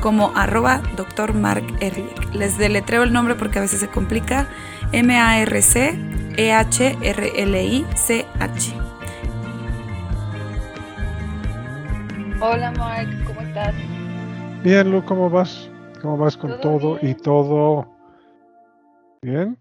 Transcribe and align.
como 0.00 0.32
arroba 0.34 0.82
Dr. 0.96 1.34
Mark 1.34 1.64
Ehrlich. 1.80 2.34
Les 2.34 2.56
deletreo 2.58 3.02
el 3.02 3.12
nombre 3.12 3.34
porque 3.34 3.58
a 3.58 3.62
veces 3.62 3.80
se 3.80 3.88
complica. 3.88 4.48
M-A-R-C-E-H-R-L-I-C-H. 4.92 6.10
Hola 12.42 12.72
Mark, 12.72 13.08
¿cómo 13.26 13.42
estás? 13.42 13.74
Bien, 14.64 14.90
Lu, 14.90 15.04
¿cómo 15.04 15.28
vas? 15.28 15.70
¿Cómo 16.00 16.16
vas 16.16 16.36
con 16.36 16.58
todo, 16.60 16.78
¿Todo 16.78 16.98
y 17.02 17.14
todo? 17.14 17.86
¿Bien? 19.20 19.58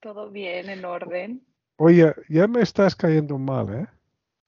¿Todo 0.00 0.28
bien, 0.30 0.68
en 0.68 0.84
orden? 0.84 1.40
Oye, 1.76 2.12
ya 2.28 2.48
me 2.48 2.62
estás 2.62 2.96
cayendo 2.96 3.38
mal, 3.38 3.72
¿eh? 3.72 3.86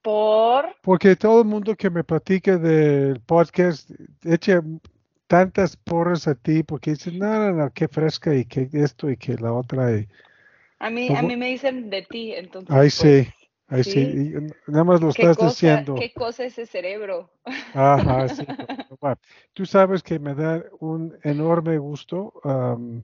Por... 0.02 0.66
Porque 0.82 1.14
todo 1.14 1.42
el 1.42 1.46
mundo 1.46 1.76
que 1.76 1.90
me 1.90 2.02
platique 2.02 2.56
del 2.56 3.20
podcast 3.20 3.90
echa 4.24 4.60
tantas 5.28 5.76
porras 5.76 6.26
a 6.28 6.34
ti 6.34 6.64
porque 6.64 6.92
dicen, 6.92 7.18
no, 7.20 7.26
no, 7.38 7.52
no, 7.52 7.70
qué 7.72 7.88
fresca 7.88 8.34
y 8.34 8.44
que 8.46 8.68
esto 8.72 9.10
y 9.10 9.16
que 9.16 9.36
la 9.36 9.52
otra. 9.52 9.96
Y, 9.96 10.08
A 10.80 10.90
mí, 10.90 11.08
a 11.08 11.14
¿Cómo? 11.18 11.28
mí 11.28 11.36
me 11.36 11.48
dicen 11.48 11.90
de 11.90 12.02
ti, 12.02 12.32
entonces... 12.34 12.70
Ay, 12.74 12.90
pues, 12.90 13.26
sí, 13.26 13.32
ahí 13.68 13.84
sí, 13.84 14.34
nada 14.66 14.84
más 14.84 15.00
lo 15.00 15.10
¿Qué 15.14 15.22
estás 15.22 15.36
cosa, 15.36 15.48
diciendo. 15.48 15.94
qué 15.96 16.12
cosa 16.14 16.44
ese 16.44 16.66
cerebro? 16.66 17.30
Ajá, 17.74 18.28
sí. 18.28 18.46
bueno, 19.00 19.16
Tú 19.54 19.66
sabes 19.66 20.02
que 20.02 20.18
me 20.18 20.34
da 20.34 20.64
un 20.80 21.16
enorme 21.22 21.78
gusto. 21.78 22.32
am, 22.44 23.02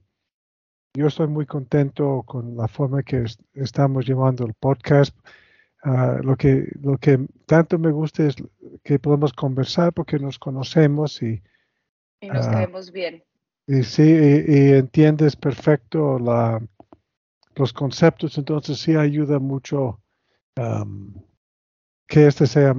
yo 0.93 1.07
estoy 1.07 1.27
muy 1.27 1.45
contento 1.45 2.23
con 2.25 2.55
la 2.57 2.67
forma 2.67 3.03
que 3.03 3.23
es- 3.23 3.37
estamos 3.53 4.05
llevando 4.07 4.45
el 4.45 4.53
podcast. 4.53 5.15
Ah, 5.83 6.19
lo 6.23 6.35
que 6.35 6.67
lo 6.81 6.97
que 6.97 7.19
tanto 7.45 7.77
me 7.77 7.91
gusta 7.91 8.23
es 8.25 8.35
que 8.83 8.97
podemos 8.99 9.33
conversar 9.33 9.93
porque 9.93 10.17
nos 10.19 10.39
conocemos 10.39 11.21
y, 11.21 11.41
Y 12.21 12.27
nos 12.29 12.47
Ah. 12.47 12.51
caemos 12.51 12.91
bien. 12.91 13.23
y 13.67 13.83
sí 13.83 14.03
y, 14.03 14.53
y 14.57 14.73
entiendes 14.73 15.35
perfecto 15.35 16.19
la, 16.19 16.61
los 17.55 17.73
conceptos. 17.73 18.37
Entonces 18.37 18.79
sí 18.79 18.95
ayuda 18.95 19.39
mucho 19.39 20.01
que 22.07 22.27
este 22.27 22.45
sea 22.47 22.75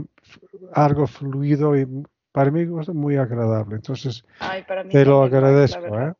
algo 0.72 1.06
fluido 1.06 1.76
y 1.76 1.86
para 2.32 2.50
mí 2.50 2.62
es 2.62 2.88
muy 2.88 3.16
agradable. 3.16 3.76
Entonces 3.76 4.24
Ay, 4.40 4.62
para 4.62 4.84
mí 4.84 4.92
te 4.92 5.04
lo 5.04 5.22
agradezco. 5.22 6.00
¿eh? 6.00 6.12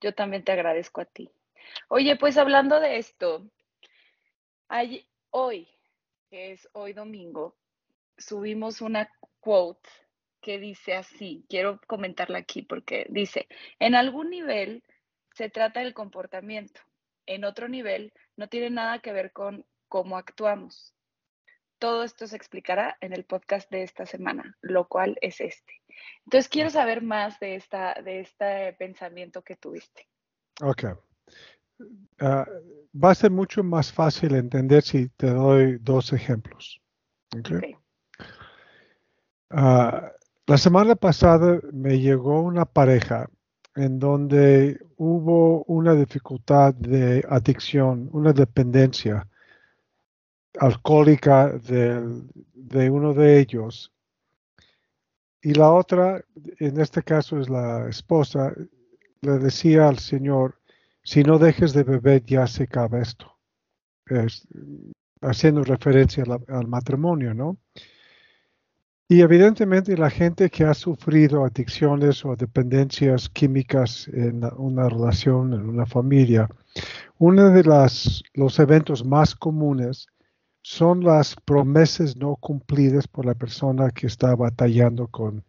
Yo 0.00 0.14
también 0.14 0.44
te 0.44 0.52
agradezco 0.52 1.00
a 1.00 1.04
ti. 1.06 1.30
Oye, 1.88 2.16
pues 2.16 2.36
hablando 2.36 2.78
de 2.80 2.98
esto, 2.98 3.48
ay- 4.68 5.06
hoy, 5.30 5.68
que 6.30 6.52
es 6.52 6.68
hoy 6.72 6.92
domingo, 6.92 7.56
subimos 8.18 8.80
una 8.80 9.08
quote 9.40 9.88
que 10.46 10.60
dice 10.60 10.94
así, 10.94 11.44
quiero 11.48 11.80
comentarla 11.88 12.38
aquí 12.38 12.62
porque 12.62 13.04
dice, 13.10 13.48
en 13.80 13.96
algún 13.96 14.30
nivel 14.30 14.84
se 15.34 15.50
trata 15.50 15.80
del 15.80 15.92
comportamiento, 15.92 16.80
en 17.26 17.44
otro 17.44 17.66
nivel 17.66 18.12
no 18.36 18.48
tiene 18.48 18.70
nada 18.70 19.00
que 19.00 19.10
ver 19.10 19.32
con 19.32 19.66
cómo 19.88 20.16
actuamos. 20.16 20.94
Todo 21.80 22.04
esto 22.04 22.28
se 22.28 22.36
explicará 22.36 22.96
en 23.00 23.12
el 23.12 23.24
podcast 23.24 23.68
de 23.72 23.82
esta 23.82 24.06
semana, 24.06 24.56
lo 24.60 24.86
cual 24.86 25.18
es 25.20 25.40
este. 25.40 25.82
Entonces 26.26 26.48
quiero 26.48 26.70
saber 26.70 27.02
más 27.02 27.40
de 27.40 27.56
esta, 27.56 28.00
de 28.00 28.20
este 28.20 28.72
pensamiento 28.74 29.42
que 29.42 29.56
tuviste. 29.56 30.06
Ok. 30.62 30.84
Ah, 32.20 32.46
va 32.94 33.10
a 33.10 33.14
ser 33.16 33.32
mucho 33.32 33.64
más 33.64 33.92
fácil 33.92 34.36
entender 34.36 34.84
si 34.84 35.08
te 35.08 35.26
doy 35.26 35.78
dos 35.80 36.12
ejemplos. 36.12 36.80
¿ok? 37.36 37.50
Ok. 37.50 37.64
Ah, 39.50 40.12
la 40.46 40.58
semana 40.58 40.94
pasada 40.94 41.60
me 41.72 41.98
llegó 41.98 42.40
una 42.40 42.64
pareja 42.64 43.28
en 43.74 43.98
donde 43.98 44.80
hubo 44.96 45.64
una 45.64 45.94
dificultad 45.94 46.74
de 46.74 47.24
adicción, 47.28 48.08
una 48.12 48.32
dependencia 48.32 49.28
alcohólica 50.58 51.48
de 51.58 52.90
uno 52.90 53.12
de 53.12 53.40
ellos. 53.40 53.92
Y 55.42 55.54
la 55.54 55.70
otra, 55.72 56.24
en 56.58 56.80
este 56.80 57.02
caso 57.02 57.38
es 57.38 57.48
la 57.48 57.88
esposa, 57.88 58.54
le 59.20 59.38
decía 59.38 59.88
al 59.88 59.98
Señor, 59.98 60.60
si 61.02 61.22
no 61.22 61.38
dejes 61.38 61.72
de 61.72 61.84
beber 61.84 62.24
ya 62.24 62.46
se 62.46 62.64
acaba 62.64 63.00
esto. 63.00 63.36
Es, 64.06 64.46
haciendo 65.20 65.62
referencia 65.64 66.24
al 66.48 66.66
matrimonio, 66.66 67.34
¿no? 67.34 67.58
Y 69.08 69.20
evidentemente 69.20 69.96
la 69.96 70.10
gente 70.10 70.50
que 70.50 70.64
ha 70.64 70.74
sufrido 70.74 71.44
adicciones 71.44 72.24
o 72.24 72.34
dependencias 72.34 73.28
químicas 73.28 74.08
en 74.08 74.42
una 74.56 74.88
relación, 74.88 75.54
en 75.54 75.68
una 75.68 75.86
familia, 75.86 76.48
uno 77.18 77.50
de 77.50 77.62
las, 77.62 78.22
los 78.34 78.58
eventos 78.58 79.04
más 79.04 79.34
comunes 79.36 80.08
son 80.62 81.04
las 81.04 81.36
promesas 81.36 82.16
no 82.16 82.34
cumplidas 82.36 83.06
por 83.06 83.24
la 83.26 83.34
persona 83.34 83.90
que 83.90 84.08
está 84.08 84.34
batallando 84.34 85.06
con 85.06 85.44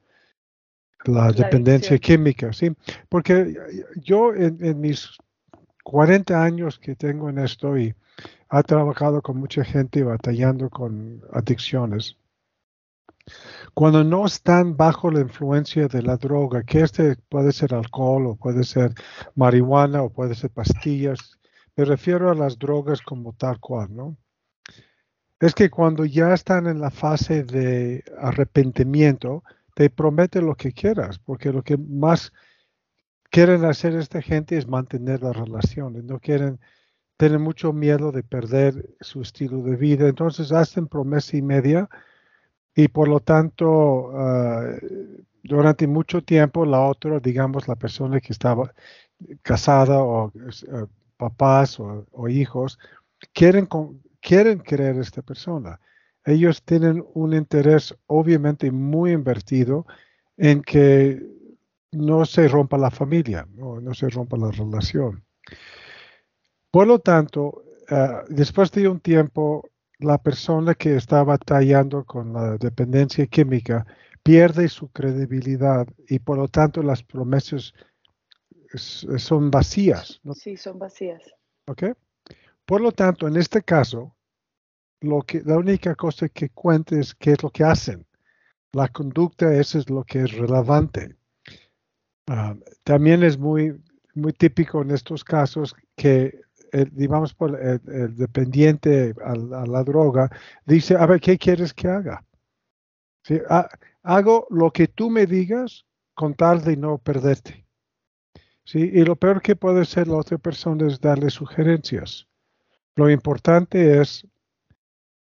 la 1.06 1.32
La 1.32 1.32
dependencia 1.32 1.96
adicción. 1.96 2.00
química, 2.00 2.54
¿sí? 2.54 2.72
Porque 3.10 3.56
yo 3.96 4.36
en, 4.36 4.64
en 4.64 4.80
mis 4.80 5.18
40 5.84 6.44
años 6.44 6.78
que 6.80 6.96
tengo 6.96 7.30
en 7.30 7.40
esto 7.40 7.78
y 7.78 7.96
ha 8.50 8.62
trabajado 8.64 9.22
con 9.22 9.38
mucha 9.38 9.64
gente 9.64 10.04
batallando 10.04 10.70
con 10.70 11.24
adicciones, 11.34 12.18
cuando 13.74 14.04
no 14.04 14.26
están 14.26 14.76
bajo 14.76 15.12
la 15.12 15.22
influencia 15.22 15.88
de 15.88 16.02
la 16.02 16.18
droga, 16.18 16.64
que 16.64 16.82
este 16.82 17.16
puede 17.30 17.52
ser 17.52 17.74
alcohol 17.74 18.28
o 18.28 18.36
puede 18.36 18.64
ser 18.64 18.94
marihuana 19.36 20.02
o 20.02 20.10
puede 20.10 20.36
ser 20.36 20.50
pastillas, 20.50 21.38
me 21.76 21.86
refiero 21.86 22.32
a 22.32 22.36
las 22.36 22.58
drogas 22.58 23.02
como 23.02 23.34
tal 23.34 23.60
cual, 23.60 23.96
¿no? 23.96 24.18
Es 25.40 25.54
que 25.54 25.70
cuando 25.70 26.06
ya 26.06 26.34
están 26.34 26.66
en 26.66 26.82
la 26.82 26.90
fase 26.90 27.44
de 27.44 28.04
arrepentimiento, 28.18 29.44
te 29.76 29.92
promete 29.92 30.42
lo 30.42 30.56
que 30.56 30.72
quieras, 30.72 31.20
porque 31.20 31.54
lo 31.54 31.62
que 31.62 31.78
más 31.78 32.34
quieren 33.30 33.64
hacer 33.66 33.94
esta 33.94 34.24
gente 34.24 34.58
es 34.58 34.68
mantener 34.68 35.22
las 35.22 35.36
relaciones, 35.36 36.04
no 36.04 36.20
quieren, 36.20 36.60
tienen 37.18 37.42
mucho 37.42 37.74
miedo 37.74 38.12
de 38.12 38.24
perder 38.24 38.96
su 39.02 39.22
estilo 39.22 39.62
de 39.62 39.76
vida, 39.76 40.08
entonces 40.08 40.52
hacen 40.52 40.88
promesa 40.88 41.38
y 41.38 41.44
media 41.44 41.88
y 42.78 42.88
por 42.90 43.08
lo 43.10 43.20
tanto 43.20 44.12
ah, 44.16 44.64
durante 45.44 45.88
mucho 45.88 46.24
tiempo 46.24 46.66
la 46.66 46.82
otra, 46.82 47.20
digamos 47.20 47.68
la 47.68 47.76
persona 47.76 48.22
que 48.22 48.34
estaba 48.34 48.74
casada 49.42 50.04
o 50.04 50.32
eh, 50.36 50.86
papás 51.18 51.80
o, 51.80 52.06
hijos, 52.30 52.80
quieren, 53.34 53.66
con- 53.68 54.02
quieren 54.22 54.60
querer 54.62 54.98
a 54.98 55.02
esta 55.02 55.22
persona. 55.24 55.80
Ellos 56.26 56.64
tienen 56.64 57.04
un 57.16 57.34
interés 57.34 57.96
obviamente 58.08 58.72
muy 58.72 59.14
invertido 59.14 59.88
en 60.38 60.62
que 60.62 61.24
no 61.94 62.26
se 62.26 62.48
rompa 62.48 62.78
la 62.78 62.92
familia, 62.92 63.48
no, 63.56 63.82
no 63.82 63.94
se 63.96 64.10
rompa 64.10 64.38
la 64.38 64.52
relación. 64.52 65.24
Por 66.72 66.88
lo 66.88 67.00
tanto, 67.00 67.64
ah, 67.90 68.24
después 68.30 68.72
de 68.72 68.88
un 68.88 69.00
tiempo, 69.00 69.70
la 70.00 70.18
persona 70.18 70.76
que 70.76 70.96
está 70.96 71.24
batallando 71.24 72.04
con 72.06 72.34
la 72.34 72.58
dependencia 72.58 73.26
química 73.28 73.86
pierde 74.24 74.68
su 74.70 74.90
credibilidad 74.90 75.88
y 76.08 76.20
por 76.20 76.38
lo 76.38 76.48
tanto 76.48 76.84
las 76.84 77.04
promesas 77.04 77.74
es- 78.74 79.08
son 79.18 79.50
vacías. 79.50 80.20
¿no? 80.24 80.34
Sí, 80.34 80.58
son 80.58 80.78
vacías. 80.80 81.22
¿ok? 81.68 81.84
Por 82.66 82.82
lo 82.82 82.92
tanto, 82.92 83.28
en 83.28 83.38
este 83.38 83.62
caso, 83.64 84.16
lo 85.02 85.22
que, 85.22 85.42
la 85.44 85.58
única 85.58 85.96
cosa 85.96 86.28
que 86.30 86.50
cuenta 86.50 87.00
es 87.00 87.16
qué 87.16 87.32
es 87.32 87.44
lo 87.44 87.50
que 87.50 87.64
hacen. 87.64 88.06
La 88.74 88.90
conducta, 88.90 89.54
eso 89.54 89.80
es 89.80 89.90
lo 89.90 90.04
que 90.04 90.24
es 90.24 90.32
relevante. 90.34 91.16
Ah, 92.28 92.56
también 92.84 93.24
es 93.24 93.38
muy, 93.38 93.82
muy 94.14 94.34
típico 94.34 94.82
en 94.82 94.92
estos 94.92 95.24
casos 95.24 95.74
que, 95.96 96.42
el, 96.72 96.90
digamos, 96.96 97.34
por 97.34 97.60
el, 97.62 97.82
el 97.88 98.16
dependiente 98.16 99.14
a, 99.24 99.36
la- 99.36 99.84
droga 99.84 100.30
dice, 100.66 100.96
a 100.96 101.06
ver, 101.06 101.20
¿qué 101.22 101.38
quieres 101.38 101.74
que 101.74 101.88
haga? 101.88 102.26
Ha- 103.50 103.70
hago 104.04 104.48
lo 104.50 104.72
que 104.72 104.88
tú 104.88 105.10
me 105.12 105.28
digas 105.28 105.86
con 106.16 106.34
tal 106.34 106.64
de 106.64 106.78
no 106.78 106.98
perderte. 106.98 107.68
¿sí? 108.66 108.80
Y 108.94 109.04
lo 109.06 109.16
peor 109.16 109.42
que 109.42 109.56
puede 109.56 109.82
hacer 109.82 110.08
la 110.08 110.18
otra 110.18 110.38
persona 110.38 110.88
es 110.88 111.02
darle 111.02 111.30
sugerencias. 111.30 112.28
Lo 112.96 113.10
importante 113.10 114.02
es, 114.02 114.28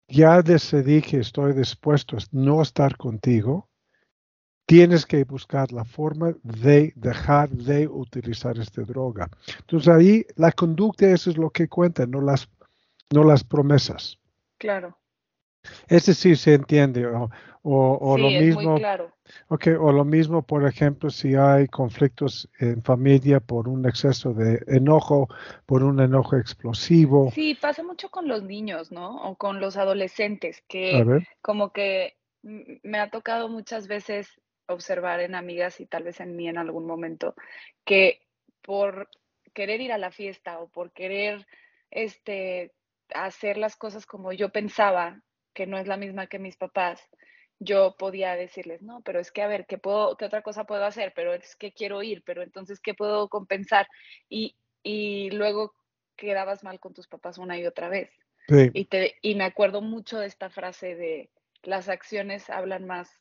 ya 0.08 0.44
decidí 0.44 1.02
que 1.02 1.18
estoy 1.22 1.54
dispuesto 1.54 2.16
a 2.16 2.20
no 2.32 2.62
estar 2.62 2.98
contigo, 2.98 3.71
tienes 4.72 5.06
que 5.06 5.26
buscar 5.26 5.74
la 5.74 5.84
forma 5.84 6.34
de 6.44 6.94
dejar 6.96 7.50
de 7.50 7.90
utilizar 7.90 8.58
esta 8.58 8.84
droga. 8.84 9.30
Entonces 9.60 9.90
ahí 9.90 10.26
la 10.38 10.54
conducta 10.54 11.08
eso 11.08 11.30
es 11.30 11.38
lo 11.38 11.50
que 11.50 11.68
cuenta, 11.68 12.08
no 12.08 12.22
las, 12.22 12.48
no 13.14 13.26
las 13.26 13.44
promesas. 13.44 14.18
Claro. 14.58 14.98
Ese 15.90 16.14
sí 16.14 16.38
se 16.38 16.54
entiende. 16.54 17.06
O, 17.06 17.30
o, 17.64 18.16
sí, 18.16 18.22
lo 18.22 18.30
es 18.30 18.42
mismo. 18.42 18.72
muy 18.72 18.80
claro. 18.80 19.12
Okay, 19.50 19.74
o 19.74 19.92
lo 19.92 20.06
mismo, 20.06 20.42
por 20.42 20.66
ejemplo, 20.66 21.10
si 21.10 21.36
hay 21.36 21.68
conflictos 21.68 22.48
en 22.58 22.82
familia 22.82 23.42
por 23.42 23.68
un 23.68 23.86
exceso 23.86 24.34
de 24.34 24.64
enojo, 24.68 25.28
por 25.66 25.84
un 25.84 26.00
enojo 26.00 26.38
explosivo. 26.38 27.30
Sí, 27.32 27.56
pasa 27.56 27.84
mucho 27.84 28.10
con 28.10 28.30
los 28.30 28.42
niños, 28.42 28.90
¿no? 28.90 29.18
O 29.18 29.36
con 29.36 29.60
los 29.60 29.76
adolescentes, 29.76 30.64
que 30.70 31.26
como 31.42 31.74
que 31.74 32.16
me 32.42 33.00
ha 33.00 33.10
tocado 33.10 33.50
muchas 33.50 33.88
veces 33.88 34.41
observar 34.68 35.20
en 35.20 35.36
amigas 35.36 35.80
y 35.80 35.86
tal 35.86 36.04
vez 36.04 36.20
en 36.20 36.36
mí 36.36 36.48
en 36.48 36.58
algún 36.58 36.86
momento, 36.86 37.36
que 37.86 38.22
por 38.62 39.10
querer 39.54 39.82
ir 39.82 39.92
a 39.92 39.98
la 39.98 40.12
fiesta 40.12 40.60
o 40.60 40.70
por 40.70 40.92
querer 40.92 41.46
este, 41.90 42.74
hacer 43.14 43.58
las 43.58 43.76
cosas 43.76 44.06
como 44.06 44.32
yo 44.32 44.50
pensaba, 44.50 45.22
que 45.54 45.68
no 45.68 45.78
es 45.78 45.88
la 45.88 45.98
misma 45.98 46.28
que 46.28 46.40
mis 46.40 46.56
papás, 46.56 47.02
yo 47.60 47.96
podía 47.98 48.36
decirles, 48.36 48.82
no, 48.82 49.02
pero 49.02 49.20
es 49.20 49.32
que 49.32 49.44
a 49.44 49.48
ver, 49.48 49.68
¿qué, 49.68 49.78
puedo, 49.78 50.18
qué 50.18 50.26
otra 50.26 50.42
cosa 50.42 50.64
puedo 50.64 50.84
hacer? 50.84 51.14
Pero 51.16 51.34
es 51.34 51.56
que 51.56 51.74
quiero 51.74 52.02
ir, 52.02 52.24
pero 52.26 52.42
entonces, 52.42 52.80
¿qué 52.80 52.96
puedo 52.96 53.30
compensar? 53.30 53.88
Y, 54.30 54.56
y 54.82 55.30
luego 55.30 55.76
quedabas 56.16 56.64
mal 56.64 56.80
con 56.80 56.94
tus 56.94 57.08
papás 57.08 57.38
una 57.38 57.60
y 57.60 57.68
otra 57.68 57.88
vez. 57.88 58.10
sí, 58.48 58.72
Y, 58.74 58.86
te, 58.86 59.16
y 59.22 59.36
me 59.36 59.44
acuerdo 59.44 59.82
mucho 59.82 60.18
de 60.18 60.26
esta 60.26 60.50
frase 60.50 60.96
de 60.96 61.30
las 61.62 61.88
acciones 61.88 62.50
hablan 62.50 62.88
más, 62.88 63.21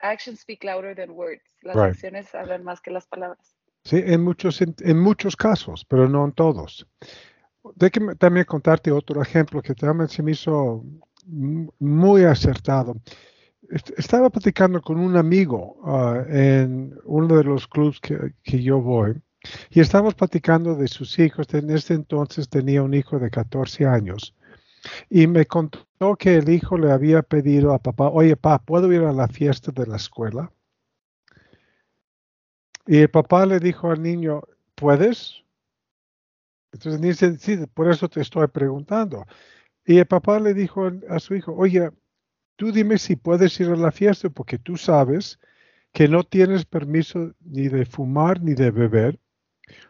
actions 0.00 0.40
speak 0.40 0.64
louder 0.64 0.94
than 0.94 1.10
words. 1.10 1.42
Las 1.62 1.76
Right. 1.76 1.82
acciones 1.82 2.34
hablan 2.34 2.64
más 2.64 2.80
que 2.80 2.90
las 2.90 3.06
palabras. 3.06 3.56
sí, 3.84 3.96
en 4.04 4.22
muchos, 4.22 4.60
en, 4.62 4.74
en 4.80 4.98
muchos 4.98 5.36
casos, 5.36 5.84
pero 5.88 6.08
no 6.08 6.24
en 6.24 6.32
todos. 6.32 6.86
Déjame 7.76 8.14
también 8.16 8.46
contarte 8.46 8.90
otro 8.92 9.22
ejemplo 9.22 9.62
que 9.62 9.74
también 9.74 10.08
se 10.08 10.22
me 10.22 10.32
hizo 10.32 10.84
muy 11.78 12.24
acertado. 12.24 12.96
Est- 13.70 13.92
Estaba 13.98 14.30
platicando 14.30 14.80
con 14.82 14.98
un 14.98 15.16
amigo 15.16 15.78
ah, 15.84 16.24
en 16.28 16.94
uno 17.04 17.36
de 17.36 17.44
los 17.44 17.66
clubs 17.68 18.00
que, 18.00 18.34
que 18.42 18.62
yo 18.62 18.80
voy 18.80 19.20
y 19.70 19.80
estábamos 19.80 20.14
platicando 20.14 20.74
de 20.74 20.88
sus 20.88 21.18
hijos. 21.18 21.52
En 21.54 21.70
ese 21.70 21.94
entonces 21.94 22.48
tenía 22.48 22.82
un 22.82 22.94
hijo 22.94 23.18
de 23.18 23.30
14 23.30 23.86
años 23.86 24.34
y 25.08 25.26
me 25.26 25.46
contó 25.46 25.86
que 26.18 26.36
el 26.36 26.48
hijo 26.48 26.78
le 26.78 26.92
había 26.92 27.22
pedido 27.22 27.72
a 27.72 27.78
papá, 27.78 28.08
oye, 28.08 28.36
papá, 28.36 28.64
¿puedo 28.64 28.92
ir 28.92 29.02
a 29.02 29.12
la 29.12 29.28
fiesta 29.28 29.72
de 29.72 29.86
la 29.86 29.96
escuela? 29.96 30.52
Y 32.86 32.98
el 32.98 33.10
papá 33.10 33.46
le 33.46 33.60
dijo 33.60 33.90
al 33.90 34.02
niño, 34.02 34.42
¿puedes? 34.74 35.44
Entonces 36.72 37.00
dice, 37.00 37.38
sí, 37.38 37.58
por 37.74 37.90
eso 37.90 38.08
te 38.08 38.20
estoy 38.20 38.46
preguntando. 38.48 39.26
Y 39.84 39.98
el 39.98 40.06
papá 40.06 40.40
le 40.40 40.54
dijo 40.54 40.90
a 41.08 41.18
su 41.18 41.34
hijo, 41.34 41.54
oye, 41.54 41.90
tú 42.56 42.72
dime 42.72 42.98
si 42.98 43.16
puedes 43.16 43.58
ir 43.60 43.68
a 43.68 43.76
la 43.76 43.92
fiesta 43.92 44.30
porque 44.30 44.58
tú 44.58 44.76
sabes 44.76 45.38
que 45.92 46.08
no 46.08 46.22
tienes 46.22 46.64
permiso 46.64 47.32
ni 47.40 47.68
de 47.68 47.84
fumar 47.84 48.40
ni 48.42 48.54
de 48.54 48.70
beber. 48.70 49.20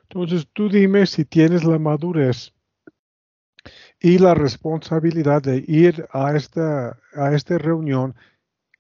Entonces 0.03 0.49
tú 0.53 0.69
dime 0.69 1.07
si 1.07 1.25
tienes 1.25 1.65
la 1.65 1.79
madurez 1.79 2.53
y 4.01 4.19
la 4.19 4.35
responsabilidad 4.35 5.43
de 5.43 5.65
ir 5.67 6.07
a 6.13 6.35
esta, 6.35 6.99
a 7.15 7.35
esta 7.35 7.59
reunión 7.59 8.15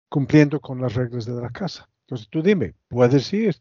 cumpliendo 0.08 0.60
con 0.60 0.80
las 0.80 0.94
reglas 0.94 1.26
de 1.26 1.40
la 1.40 1.50
casa. 1.50 1.88
Entonces 2.02 2.28
tú 2.28 2.42
dime, 2.42 2.74
¿puedes 2.88 3.32
ir? 3.32 3.56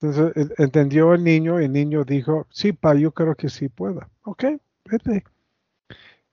Entonces 0.00 0.52
entendió 0.58 1.14
el 1.14 1.24
niño, 1.24 1.58
el 1.58 1.72
niño 1.72 2.04
dijo, 2.04 2.46
sí, 2.50 2.72
pa, 2.72 2.94
yo 2.94 3.12
creo 3.12 3.34
que 3.34 3.48
sí 3.48 3.68
pueda. 3.68 4.08
Ok, 4.22 4.44
vete. 4.84 5.24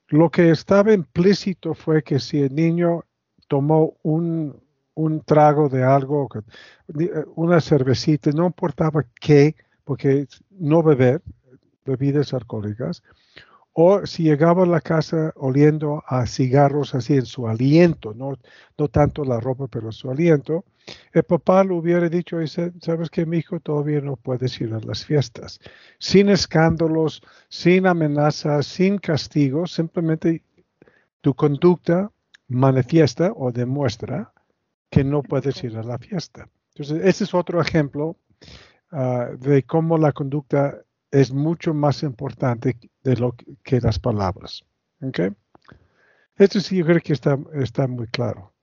Lo 0.10 0.30
que 0.30 0.52
estaba 0.52 0.94
implícito 0.94 1.74
fue 1.74 2.02
que 2.02 2.20
si 2.20 2.42
el 2.42 2.56
niño 2.56 3.04
tomó 3.48 3.98
un, 4.04 4.62
un 4.94 5.22
trago 5.22 5.68
de 5.68 5.84
algo, 5.84 6.30
eh, 7.00 7.10
una 7.36 7.60
cervecita, 7.60 8.32
no 8.32 8.46
importaba 8.46 9.06
qué, 9.20 9.56
porque 9.84 10.28
no 10.52 10.82
beber 10.82 11.22
bebidas 11.86 12.34
alcohólicas, 12.34 13.04
o 13.80 14.08
si 14.08 14.24
llegaba 14.24 14.64
a 14.64 14.66
la 14.66 14.82
casa 14.82 15.32
oliendo 15.36 16.04
a 16.08 16.26
cigarros 16.26 16.96
así 16.96 17.14
en 17.14 17.28
su 17.28 17.48
aliento, 17.48 18.12
no, 18.16 18.34
no 18.76 18.88
tanto 18.88 19.24
la 19.24 19.40
ropa, 19.40 19.68
pero 19.68 19.92
su 19.92 20.10
aliento, 20.10 20.66
el 21.14 21.22
papá 21.22 21.64
le 21.64 21.74
hubiera 21.74 22.10
dicho, 22.10 22.40
"Dice, 22.40 22.74
sabes 22.82 23.12
que 23.12 23.28
mi 23.28 23.38
hijo 23.38 23.60
todavía 23.60 24.02
no 24.02 24.16
puedes 24.16 24.60
ir 24.62 24.74
a 24.74 24.80
las 24.80 25.06
fiestas, 25.06 25.60
sin 26.00 26.30
escándalos, 26.30 27.22
sin 27.50 27.86
amenazas, 27.86 28.66
sin 28.66 28.98
castigos, 28.98 29.74
simplemente 29.74 30.42
tu 31.22 31.36
conducta 31.36 32.12
manifiesta 32.48 33.32
o 33.36 33.52
demuestra 33.52 34.34
que 34.90 35.04
no 35.04 35.22
puedes 35.22 35.64
ir 35.64 35.78
a 35.78 35.84
la 35.84 36.00
fiesta. 36.00 36.50
Entonces, 36.74 37.06
ese 37.06 37.26
es 37.26 37.34
otro 37.36 37.62
ejemplo 37.62 38.18
ah, 38.92 39.30
de 39.40 39.62
cómo 39.62 40.00
la 40.00 40.14
conducta 40.14 40.82
es 41.12 41.32
mucho 41.32 41.74
más 41.76 42.02
importante 42.04 42.76
de 43.08 43.16
lo 43.18 43.36
que, 43.64 43.80
las 43.82 44.00
palabras. 44.00 44.64
¿ok? 45.02 45.20
Esto 46.36 46.60
sí 46.60 46.78
yo 46.78 46.86
creo 46.86 47.00
que 47.02 47.14
está, 47.14 47.38
está 47.54 47.88
muy 47.88 48.08
claro. 48.08 48.54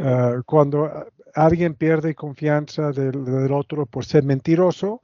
Ah, 0.00 0.42
cuando 0.46 0.90
alguien 1.34 1.74
pierde 1.74 2.14
confianza 2.14 2.90
del, 2.92 3.24
del 3.24 3.52
otro 3.52 3.86
por 3.86 4.04
ser 4.04 4.24
mentiroso, 4.24 5.00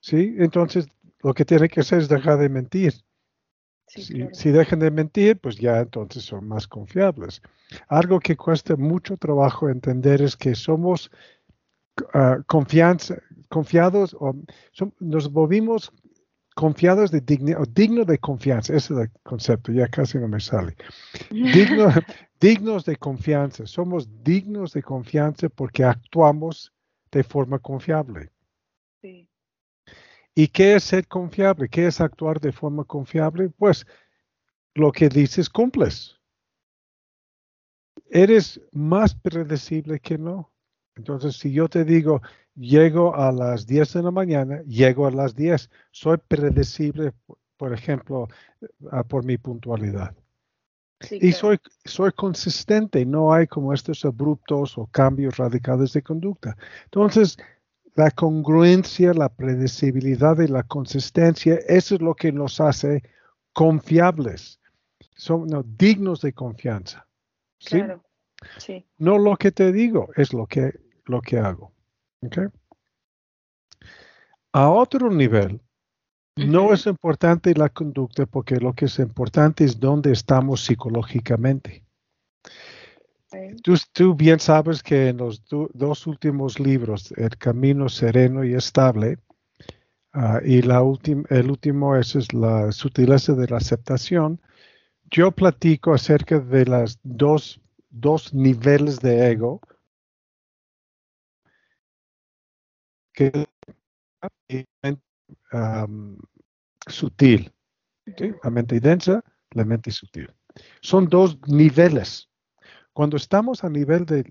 ¿sí? 0.00 0.34
Entonces 0.38 0.88
lo 1.22 1.32
que 1.32 1.44
tiene 1.44 1.68
que 1.68 1.80
hacer 1.80 1.98
es 2.00 2.08
dejar 2.08 2.38
de 2.38 2.48
mentir. 2.48 2.92
Sí, 3.86 4.02
Si, 4.02 4.14
claro. 4.14 4.34
si 4.34 4.50
dejan 4.50 4.78
de 4.80 4.90
mentir, 4.90 5.40
pues 5.40 5.56
ya 5.56 5.80
entonces 5.80 6.22
son 6.24 6.46
más 6.46 6.66
confiables. 6.68 7.40
Algo 7.88 8.20
que 8.20 8.36
cuesta 8.36 8.76
mucho 8.76 9.16
trabajo 9.16 9.68
entender 9.68 10.22
es 10.22 10.36
que 10.36 10.54
somos 10.54 11.10
ah, 12.14 12.38
confianza, 12.46 13.16
confiados 13.48 14.14
o 14.18 14.34
som- 14.72 14.92
nos 15.00 15.30
volvimos 15.32 15.92
confiados 16.60 17.10
de 17.10 17.24
digni- 17.24 17.56
o 17.58 17.64
digno 17.64 18.04
de 18.04 18.18
confianza. 18.18 18.74
Ese 18.76 18.92
es 18.92 19.00
el 19.00 19.10
concepto, 19.22 19.72
ya 19.72 19.88
casi 19.88 20.18
no 20.18 20.28
me 20.28 20.40
sale. 20.40 20.76
Digno, 21.30 21.88
dignos 22.38 22.84
de 22.84 22.96
confianza. 22.96 23.66
Somos 23.66 24.06
dignos 24.22 24.74
de 24.74 24.82
confianza 24.82 25.48
porque 25.48 25.84
actuamos 25.84 26.70
de 27.10 27.24
forma 27.24 27.58
confiable. 27.58 28.30
Sí, 29.00 29.26
¿Y 30.34 30.48
qué 30.48 30.74
es 30.74 30.84
ser 30.84 31.08
confiable? 31.08 31.68
¿Qué 31.70 31.86
es 31.86 31.98
actuar 32.00 32.38
de 32.40 32.52
forma 32.52 32.84
confiable? 32.84 33.48
Pues 33.48 33.86
lo 34.74 34.92
que 34.92 35.08
dices 35.08 35.48
cumples. 35.48 36.18
Eres 38.10 38.60
más 38.72 39.14
predecible 39.14 39.98
que 39.98 40.18
no. 40.18 40.52
Entonces, 41.00 41.36
si 41.36 41.50
yo 41.50 41.66
te 41.66 41.82
digo, 41.84 42.20
llego 42.54 43.16
a 43.16 43.32
las 43.32 43.66
10 43.66 43.94
de 43.94 44.02
la 44.02 44.10
mañana, 44.10 44.62
llego 44.66 45.06
a 45.06 45.10
las 45.10 45.34
10, 45.34 45.70
soy 45.90 46.18
predecible, 46.28 47.12
por 47.56 47.72
ejemplo, 47.72 48.28
por 49.08 49.24
mi 49.24 49.38
puntualidad. 49.38 50.14
sí, 51.00 51.18
Y 51.22 51.32
soy, 51.32 51.58
soy 51.86 52.12
consistente, 52.12 53.06
no 53.06 53.32
hay 53.32 53.46
como 53.46 53.72
estos 53.72 54.04
abruptos 54.04 54.76
o 54.76 54.86
cambios 54.88 55.38
radicales 55.38 55.94
de 55.94 56.02
conducta. 56.02 56.54
Entonces, 56.84 57.38
la 57.94 58.10
congruencia, 58.10 59.14
la 59.14 59.30
predecibilidad 59.30 60.38
y 60.40 60.46
la 60.46 60.62
consistencia, 60.62 61.54
eso 61.66 61.94
es 61.94 62.02
lo 62.02 62.14
que 62.14 62.30
nos 62.30 62.60
hace 62.60 63.02
confiables, 63.54 64.60
son 65.16 65.46
no, 65.46 65.62
dignos 65.62 66.20
de 66.20 66.34
confianza. 66.34 67.06
¿sí? 67.58 67.78
Claro, 67.78 68.04
sí. 68.58 68.84
No 68.98 69.16
lo 69.16 69.36
que 69.38 69.50
te 69.50 69.72
digo, 69.72 70.10
es 70.16 70.34
lo 70.34 70.46
que, 70.46 70.89
lo 71.06 71.20
que 71.20 71.38
hago. 71.38 71.72
A 74.52 74.68
otro 74.68 75.10
nivel, 75.10 75.60
no 76.36 76.72
es 76.72 76.86
importante 76.86 77.54
la 77.54 77.68
conducta 77.68 78.26
porque 78.26 78.56
lo 78.56 78.72
que 78.72 78.86
es 78.86 78.98
importante 78.98 79.64
es 79.64 79.78
dónde 79.78 80.12
estamos 80.12 80.64
psicológicamente. 80.64 81.84
Tú, 83.62 83.74
tú 83.92 84.14
bien 84.14 84.40
sabes 84.40 84.82
que 84.82 85.08
en 85.08 85.18
los 85.18 85.44
do- 85.44 85.70
dos 85.72 86.06
últimos 86.06 86.58
libros, 86.58 87.12
El 87.12 87.36
Camino 87.36 87.88
Sereno 87.88 88.44
y 88.44 88.54
Estable, 88.54 89.18
ah, 90.12 90.40
y 90.44 90.62
la 90.62 90.82
el 91.28 91.50
último 91.50 91.94
es 91.94 92.32
la 92.32 92.72
sutileza 92.72 93.34
de 93.34 93.46
la 93.46 93.58
aceptación, 93.58 94.40
yo 95.10 95.30
platico 95.30 95.92
acerca 95.92 96.40
de 96.40 96.66
las 96.66 96.98
dos, 97.02 97.60
dos 97.90 98.34
niveles 98.34 99.00
de 99.00 99.30
ego 99.30 99.60
que 103.12 103.46
y 104.48 104.66
sutil. 106.86 107.52
La 108.42 108.50
mente 108.50 108.80
densa, 108.80 109.22
la 109.50 109.64
mente 109.64 109.90
sutil. 109.90 110.32
Son 110.80 111.08
dos 111.08 111.38
niveles. 111.46 112.28
Cuando 112.92 113.16
estamos 113.16 113.62
a 113.62 113.70
nivel 113.70 114.04
de, 114.04 114.24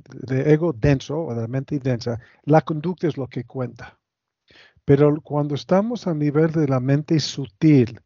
ego 0.51 0.73
denso 0.73 1.19
o 1.19 1.33
de 1.33 1.41
la 1.41 1.47
mente 1.47 1.79
densa, 1.79 2.19
la 2.43 2.61
conducta 2.61 3.07
es 3.07 3.17
lo 3.17 3.27
que 3.27 3.45
cuenta. 3.45 3.97
Pero 4.83 5.21
cuando 5.21 5.55
estamos 5.55 6.07
a 6.07 6.13
nivel 6.13 6.51
de 6.51 6.67
la 6.67 6.79
mente 6.79 7.19
sutil, 7.19 7.99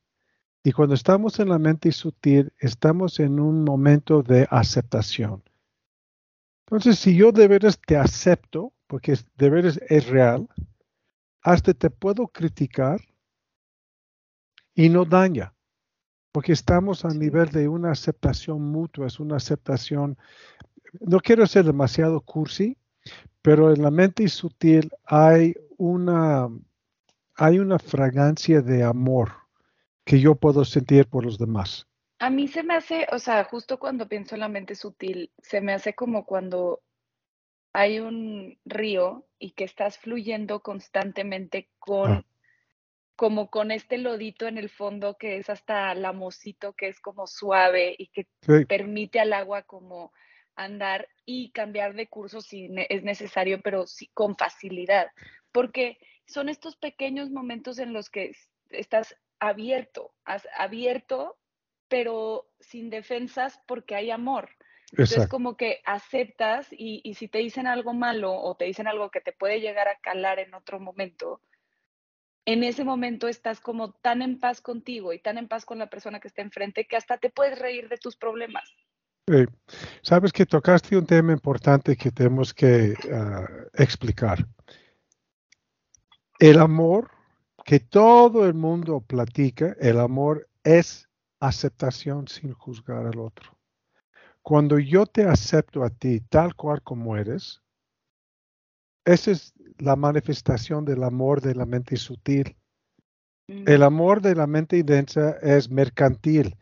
y 0.63 0.71
cuando 0.71 0.95
estamos 0.95 1.39
en 1.39 1.49
la 1.49 1.59
mente 1.59 1.91
sutil, 1.91 2.53
estamos 2.59 3.19
en 3.19 3.39
un 3.39 3.63
momento 3.63 4.21
de 4.21 4.47
aceptación. 4.49 5.43
Entonces, 6.65 6.99
si 6.99 7.15
yo 7.15 7.31
de 7.31 7.47
veras 7.47 7.79
te 7.85 7.97
acepto, 7.97 8.72
porque 8.87 9.17
de 9.37 9.49
veras 9.49 9.79
es 9.89 10.07
real, 10.07 10.47
hasta 11.41 11.73
te 11.73 11.89
puedo 11.89 12.27
criticar 12.27 13.01
y 14.73 14.89
no 14.89 15.05
daña, 15.05 15.53
porque 16.31 16.53
estamos 16.53 17.05
a 17.05 17.09
nivel 17.09 17.49
de 17.49 17.67
una 17.67 17.91
aceptación 17.91 18.61
mutua, 18.61 19.07
es 19.07 19.19
una 19.19 19.37
aceptación, 19.37 20.17
no 20.99 21.19
quiero 21.19 21.45
ser 21.45 21.65
demasiado 21.65 22.21
cursi, 22.21 22.77
pero 23.41 23.73
en 23.73 23.81
la 23.81 23.91
mente 23.91 24.27
sutil 24.27 24.89
hay 25.05 25.55
una, 25.77 26.49
hay 27.35 27.59
una 27.59 27.77
fragancia 27.77 28.61
de 28.61 28.83
amor 28.83 29.33
que 30.05 30.19
yo 30.19 30.35
puedo 30.35 30.65
sentir 30.65 31.07
por 31.07 31.25
los 31.25 31.37
demás. 31.37 31.87
A 32.19 32.29
mí 32.29 32.47
se 32.47 32.63
me 32.63 32.75
hace, 32.75 33.05
o 33.11 33.19
sea, 33.19 33.43
justo 33.43 33.79
cuando 33.79 34.07
pienso 34.07 34.35
en 34.35 34.41
la 34.41 34.47
mente 34.47 34.75
sutil, 34.75 35.31
se 35.39 35.59
me 35.59 35.73
hace 35.73 35.93
como 35.93 36.25
cuando 36.25 36.81
hay 37.73 37.99
un 37.99 38.59
río 38.65 39.25
y 39.39 39.51
que 39.51 39.63
estás 39.63 39.97
fluyendo 39.97 40.61
constantemente 40.61 41.69
con, 41.79 42.11
ah. 42.11 42.25
como 43.15 43.49
con 43.49 43.71
este 43.71 43.97
lodito 43.97 44.47
en 44.47 44.59
el 44.59 44.69
fondo 44.69 45.17
que 45.17 45.37
es 45.37 45.49
hasta 45.49 45.93
lamosito, 45.95 46.73
que 46.73 46.87
es 46.87 46.99
como 46.99 47.25
suave 47.25 47.95
y 47.97 48.07
que 48.07 48.27
permite 48.67 49.19
al 49.19 49.33
agua 49.33 49.63
como 49.63 50.13
andar 50.55 51.09
y 51.25 51.51
cambiar 51.51 51.95
de 51.95 52.07
curso 52.07 52.41
si 52.41 52.69
es 52.89 53.03
necesario, 53.03 53.59
pero 53.61 53.87
sí, 53.87 54.09
con 54.13 54.37
facilidad, 54.37 55.07
porque 55.51 55.97
son 56.27 56.47
estos 56.47 56.75
pequeños 56.75 57.31
momentos 57.31 57.79
en 57.79 57.91
los 57.91 58.11
que 58.11 58.35
estás 58.69 59.15
abierto, 59.39 60.13
abierto, 60.55 61.37
pero 61.87 62.47
sin 62.59 62.91
defensas 62.91 63.59
porque 63.67 63.95
hay 63.95 64.11
amor. 64.11 64.49
Entonces, 64.93 65.27
como 65.27 65.57
que 65.57 65.81
aceptas 65.85 66.67
y, 66.71 67.01
y, 67.03 67.15
si 67.15 67.27
te 67.27 67.39
dicen 67.39 67.65
algo 67.65 67.93
malo 67.93 68.31
o 68.31 68.55
te 68.55 68.65
dicen 68.65 68.88
algo 68.88 69.09
que 69.09 69.21
te 69.21 69.31
puede 69.31 69.59
llegar 69.59 69.88
a 69.88 69.97
calar 70.00 70.38
en 70.38 70.53
otro 70.53 70.79
momento, 70.79 71.41
en 72.45 72.63
ese 72.63 72.83
momento 72.83 73.27
estás 73.27 73.59
como 73.59 73.93
tan 73.93 74.21
en 74.21 74.39
paz 74.39 74.62
contigo 74.62 75.12
y 75.13 75.19
tan 75.19 75.38
en 75.38 75.47
paz 75.47 75.65
con 75.65 75.79
la 75.79 75.89
persona 75.89 76.19
que 76.19 76.27
está 76.27 76.41
enfrente 76.41 76.85
que 76.85 76.95
hasta 76.95 77.17
te 77.17 77.29
puedes 77.29 77.57
reír 77.57 77.89
de 77.89 77.97
tus 77.97 78.15
problemas. 78.15 78.71
Sabes 80.01 80.33
que 80.33 80.45
tocaste 80.45 80.97
un 80.97 81.05
tema 81.05 81.31
importante 81.31 81.95
que 81.95 82.12
tenemos 82.12 82.53
que 82.53 82.93
ah, 83.12 83.47
explicar. 83.73 84.45
El 86.39 86.59
amor 86.59 87.09
que 87.63 87.79
todo 87.79 88.45
el 88.45 88.53
mundo 88.53 89.00
platica, 89.00 89.75
el 89.79 90.00
amor 90.00 90.50
es 90.63 91.07
aceptación 91.39 92.27
sin 92.27 92.51
juzgar 92.53 93.05
al 93.05 93.19
otro. 93.19 93.52
Cuando 94.43 94.77
yo 94.77 95.05
te 95.05 95.23
acepto 95.23 95.83
a 95.83 95.89
ti 95.89 96.19
tal 96.19 96.53
cual 96.55 96.83
como 96.83 97.15
eres, 97.15 97.62
esa 99.05 99.31
es 99.31 99.53
la 99.77 99.95
manifestación 99.95 100.83
del 100.83 101.03
amor 101.03 101.41
de 101.41 101.55
la 101.55 101.65
mente 101.65 101.95
sutil. 101.95 102.57
El 103.47 103.83
amor 103.83 104.21
de 104.21 104.35
la 104.35 104.47
mente 104.47 104.81
densa 104.83 105.38
es 105.41 105.69
mercantil. 105.69 106.57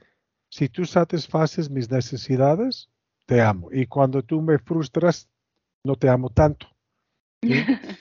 Si 0.49 0.69
tú 0.69 0.85
satisfaces 0.85 1.69
mis 1.69 1.89
necesidades, 1.89 2.89
te 3.25 3.41
amo. 3.41 3.69
Y 3.71 3.85
cuando 3.87 4.23
tú 4.23 4.41
me 4.41 4.59
frustras, 4.59 5.29
no 5.83 5.95
te 5.95 6.09
amo 6.09 6.29
tanto. 6.29 6.67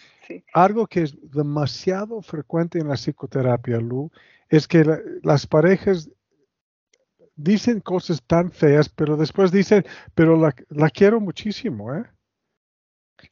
Algo 0.53 0.87
que 0.87 1.03
es 1.03 1.17
demasiado 1.31 2.21
frecuente 2.23 2.79
en 2.79 2.89
la 2.89 2.97
psicoterapia, 2.97 3.79
Lu, 3.79 4.11
es 4.49 4.67
que 4.67 4.85
las 5.23 5.47
parejas 5.47 6.11
dicen 7.43 7.81
cosas 7.81 8.23
tan 8.27 8.51
feas, 8.51 8.89
pero 8.89 9.17
después 9.17 9.51
dicen, 9.51 9.85
pero 10.15 10.37
la, 10.37 10.91
quiero 10.91 11.21
muchísimo, 11.21 11.95
¿eh? 11.95 12.05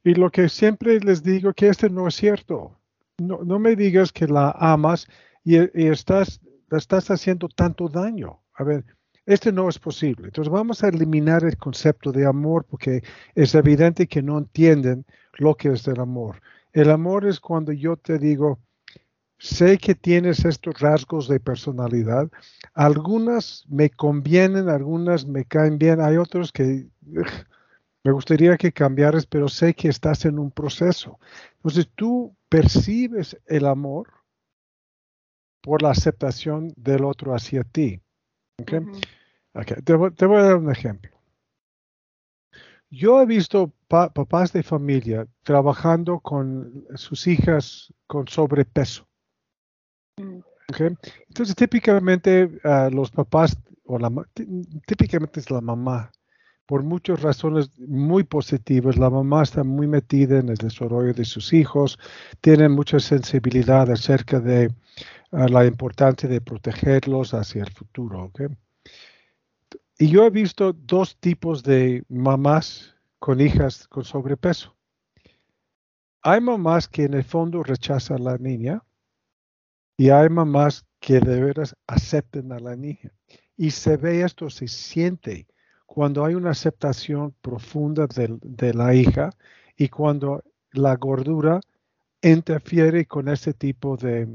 Y 0.04 0.14
lo 0.14 0.30
que 0.30 0.48
siempre 0.48 1.00
les 1.00 1.22
digo 1.22 1.52
que 1.54 1.68
este 1.68 1.88
no 1.88 2.08
es 2.08 2.14
cierto. 2.14 2.78
No, 3.18 3.42
no 3.42 3.58
me 3.58 3.74
digas 3.74 4.12
que 4.12 4.26
la 4.26 4.50
amas 4.50 5.06
y, 5.44 5.56
estás, 5.56 6.40
estás 6.70 7.10
haciendo 7.10 7.48
tanto 7.48 7.88
daño. 7.88 8.42
A 8.54 8.64
ver, 8.64 8.84
este 9.24 9.50
no 9.50 9.68
es 9.68 9.78
posible. 9.78 10.26
Entonces 10.26 10.52
vamos 10.52 10.84
a 10.84 10.88
eliminar 10.88 11.44
el 11.44 11.56
concepto 11.56 12.12
de 12.12 12.26
amor 12.26 12.66
porque 12.68 13.02
es 13.34 13.54
evidente 13.54 14.06
que 14.06 14.22
no 14.22 14.38
entienden 14.38 15.06
lo 15.34 15.54
que 15.54 15.70
es 15.70 15.88
el 15.88 16.00
amor. 16.00 16.40
El 16.72 16.90
amor 16.90 17.26
es 17.26 17.40
cuando 17.40 17.72
yo 17.72 17.96
te 17.96 18.18
digo, 18.18 18.60
sé 19.38 19.78
que 19.78 19.94
tienes 19.94 20.44
estos 20.44 20.78
rasgos 20.80 21.28
de 21.28 21.40
personalidad. 21.40 22.28
Algunas 22.74 23.64
me 23.68 23.90
convienen, 23.90 24.68
algunas 24.68 25.26
me 25.26 25.44
caen 25.44 25.78
bien, 25.78 26.00
hay 26.00 26.16
otros 26.16 26.52
que 26.52 26.88
me 28.04 28.12
gustaría 28.12 28.56
que 28.56 28.72
cambiaras, 28.72 29.26
pero 29.26 29.48
sé 29.48 29.74
que 29.74 29.88
estás 29.88 30.24
en 30.24 30.38
un 30.38 30.50
proceso. 30.50 31.18
Entonces 31.56 31.88
tú 31.94 32.34
percibes 32.48 33.38
el 33.46 33.66
amor 33.66 34.08
por 35.60 35.82
la 35.82 35.90
aceptación 35.90 36.72
del 36.76 37.04
otro 37.04 37.34
hacia 37.34 37.64
ti. 37.64 38.00
Te, 39.84 39.94
voy 39.94 40.38
a 40.38 40.42
dar 40.42 40.56
un 40.56 40.70
ejemplo. 40.70 41.16
Yo 42.90 43.20
he 43.20 43.26
visto 43.26 43.72
papás 43.88 44.52
de 44.52 44.62
familia 44.62 45.26
trabajando 45.42 46.20
con 46.20 46.86
sus 46.94 47.26
hijas 47.26 47.92
con 48.06 48.28
sobrepeso. 48.28 49.07
Mm. 50.18 50.42
Entonces, 51.28 51.56
típicamente 51.56 52.50
los 52.90 53.10
papás, 53.10 53.56
o 53.86 53.98
la, 53.98 54.10
típicamente 54.86 55.40
es 55.40 55.50
la 55.50 55.62
mamá, 55.62 56.10
por 56.66 56.82
muchas 56.82 57.22
razones 57.22 57.70
muy 57.78 58.24
positivas, 58.24 58.98
la 58.98 59.08
mamá 59.08 59.42
está 59.42 59.64
muy 59.64 59.86
metida 59.86 60.38
en 60.38 60.50
el 60.50 60.56
desarrollo 60.56 61.14
de 61.14 61.24
sus 61.24 61.54
hijos, 61.54 61.98
tiene 62.42 62.68
mucha 62.68 63.00
sensibilidad 63.00 63.90
acerca 63.90 64.40
de 64.40 64.70
la 65.30 65.64
importancia 65.64 66.28
de 66.28 66.42
protegerlos 66.42 67.32
hacia 67.32 67.62
el 67.62 67.70
futuro. 67.70 68.30
Y 69.98 70.08
yo 70.08 70.26
he 70.26 70.30
visto 70.30 70.74
dos 70.74 71.16
tipos 71.16 71.62
de 71.62 72.04
mamás 72.10 72.94
con 73.18 73.40
hijas 73.40 73.88
con 73.88 74.04
sobrepeso. 74.04 74.76
Hay 76.22 76.42
mamás 76.42 76.88
que 76.88 77.04
en 77.04 77.14
el 77.14 77.24
fondo 77.24 77.62
rechazan 77.62 78.20
a 78.20 78.32
la 78.32 78.38
niña 78.38 78.82
y 79.98 80.08
hay 80.08 80.30
mamás 80.30 80.86
que 81.00 81.20
de 81.20 81.42
veras 81.42 81.76
acepten 81.86 82.52
a 82.52 82.58
la 82.58 82.74
niña. 82.76 83.12
Y 83.56 83.72
se 83.72 83.98
ve 83.98 84.22
esto, 84.22 84.48
se 84.48 84.66
siente 84.68 85.46
cuando 85.84 86.24
hay 86.24 86.34
una 86.34 86.50
aceptación 86.50 87.34
profunda 87.42 88.06
de, 88.06 88.38
de 88.40 88.72
la 88.72 88.94
hija 88.94 89.30
y 89.76 89.88
cuando 89.88 90.42
la 90.72 90.96
gordura 90.96 91.60
interfiere 92.22 93.04
con 93.04 93.28
ese 93.28 93.52
tipo 93.52 93.96
de 93.96 94.28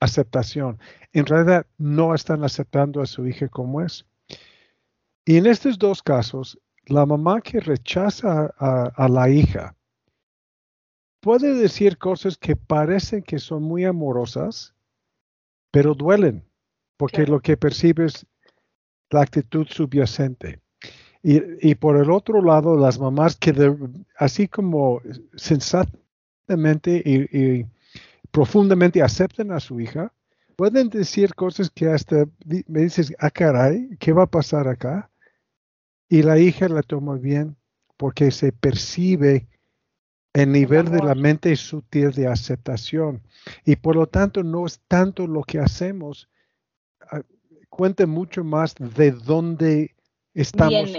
aceptación. 0.00 0.78
En 1.12 1.26
realidad 1.26 1.66
no 1.78 2.14
están 2.14 2.44
aceptando 2.44 3.00
a 3.00 3.06
su 3.06 3.26
hija 3.26 3.48
como 3.48 3.82
es. 3.82 4.06
Y 5.24 5.36
en 5.36 5.46
estos 5.46 5.78
dos 5.78 6.02
casos, 6.02 6.58
la 6.86 7.06
mamá 7.06 7.40
que 7.40 7.60
rechaza 7.60 8.52
a, 8.58 9.08
la 9.08 9.30
hija 9.30 9.76
puede 11.20 11.54
decir 11.54 11.98
cosas 11.98 12.36
que 12.36 12.56
parecen 12.56 13.22
que 13.22 13.38
son 13.38 13.62
muy 13.62 13.84
amorosas, 13.84 14.74
pero 15.72 15.94
duelen, 15.94 16.44
porque 16.96 17.26
lo 17.26 17.40
que 17.40 17.56
percibe 17.56 18.04
es 18.04 18.24
la 19.10 19.22
actitud 19.22 19.66
subyacente. 19.66 20.60
Y, 21.24 21.76
por 21.76 21.96
el 21.96 22.10
otro 22.10 22.42
lado, 22.42 22.76
las 22.76 22.98
mamás 22.98 23.36
que 23.36 23.54
así 24.16 24.48
como 24.48 25.00
sensatamente 25.36 27.00
y, 27.04 27.64
profundamente 28.32 29.02
aceptan 29.02 29.52
a 29.52 29.60
su 29.60 29.78
hija, 29.80 30.12
pueden 30.56 30.88
decir 30.88 31.34
cosas 31.34 31.70
que 31.70 31.88
hasta 31.88 32.26
me 32.66 32.80
dices, 32.80 33.14
ah, 33.20 33.30
caray, 33.30 33.96
¿qué 34.00 34.12
va 34.12 34.24
a 34.24 34.30
pasar 34.30 34.66
acá? 34.66 35.10
Y 36.08 36.22
la 36.22 36.38
hija 36.38 36.68
la 36.68 36.82
toma 36.82 37.16
bien 37.16 37.56
porque 37.96 38.32
se 38.32 38.50
percibe 38.50 39.46
el 40.32 40.50
nivel 40.50 40.90
de 40.90 40.98
la 40.98 41.14
mente 41.14 41.54
sutil 41.56 42.12
de 42.12 42.26
aceptación. 42.26 43.22
Y 43.64 43.76
por 43.76 43.96
lo 43.96 44.06
tanto 44.06 44.42
no 44.42 44.66
es 44.66 44.80
tanto 44.88 45.26
lo 45.26 45.42
que 45.42 45.58
hacemos, 45.58 46.28
ah, 47.10 47.20
cuenta 47.68 48.06
mucho 48.06 48.44
más 48.44 48.74
de 48.74 49.12
dónde 49.12 49.94
estamos. 50.34 50.90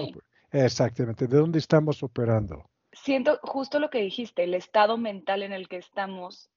Exactamente, 0.52 1.28
de 1.28 1.38
dónde 1.38 1.60
estamos 1.60 2.04
operando. 2.04 2.70
Siento 2.92 3.40
justo 3.42 3.80
lo 3.80 3.90
que 3.90 4.02
dijiste, 4.02 4.44
el 4.44 4.54
estado 4.54 4.98
mental 4.98 5.42
en 5.42 5.52
el 5.52 5.68
que 5.68 5.78
estamos 5.78 6.52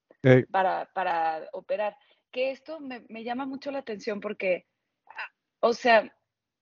para, 0.51 0.91
para 0.93 1.49
operar. 1.53 1.97
Que 2.31 2.51
esto 2.51 2.79
me, 2.79 3.05
me, 3.09 3.25
llama 3.25 3.47
mucho 3.47 3.71
la 3.71 3.79
atención 3.79 4.21
porque, 4.21 4.67
ah, 5.07 5.31
o 5.61 5.73
sea, 5.73 6.13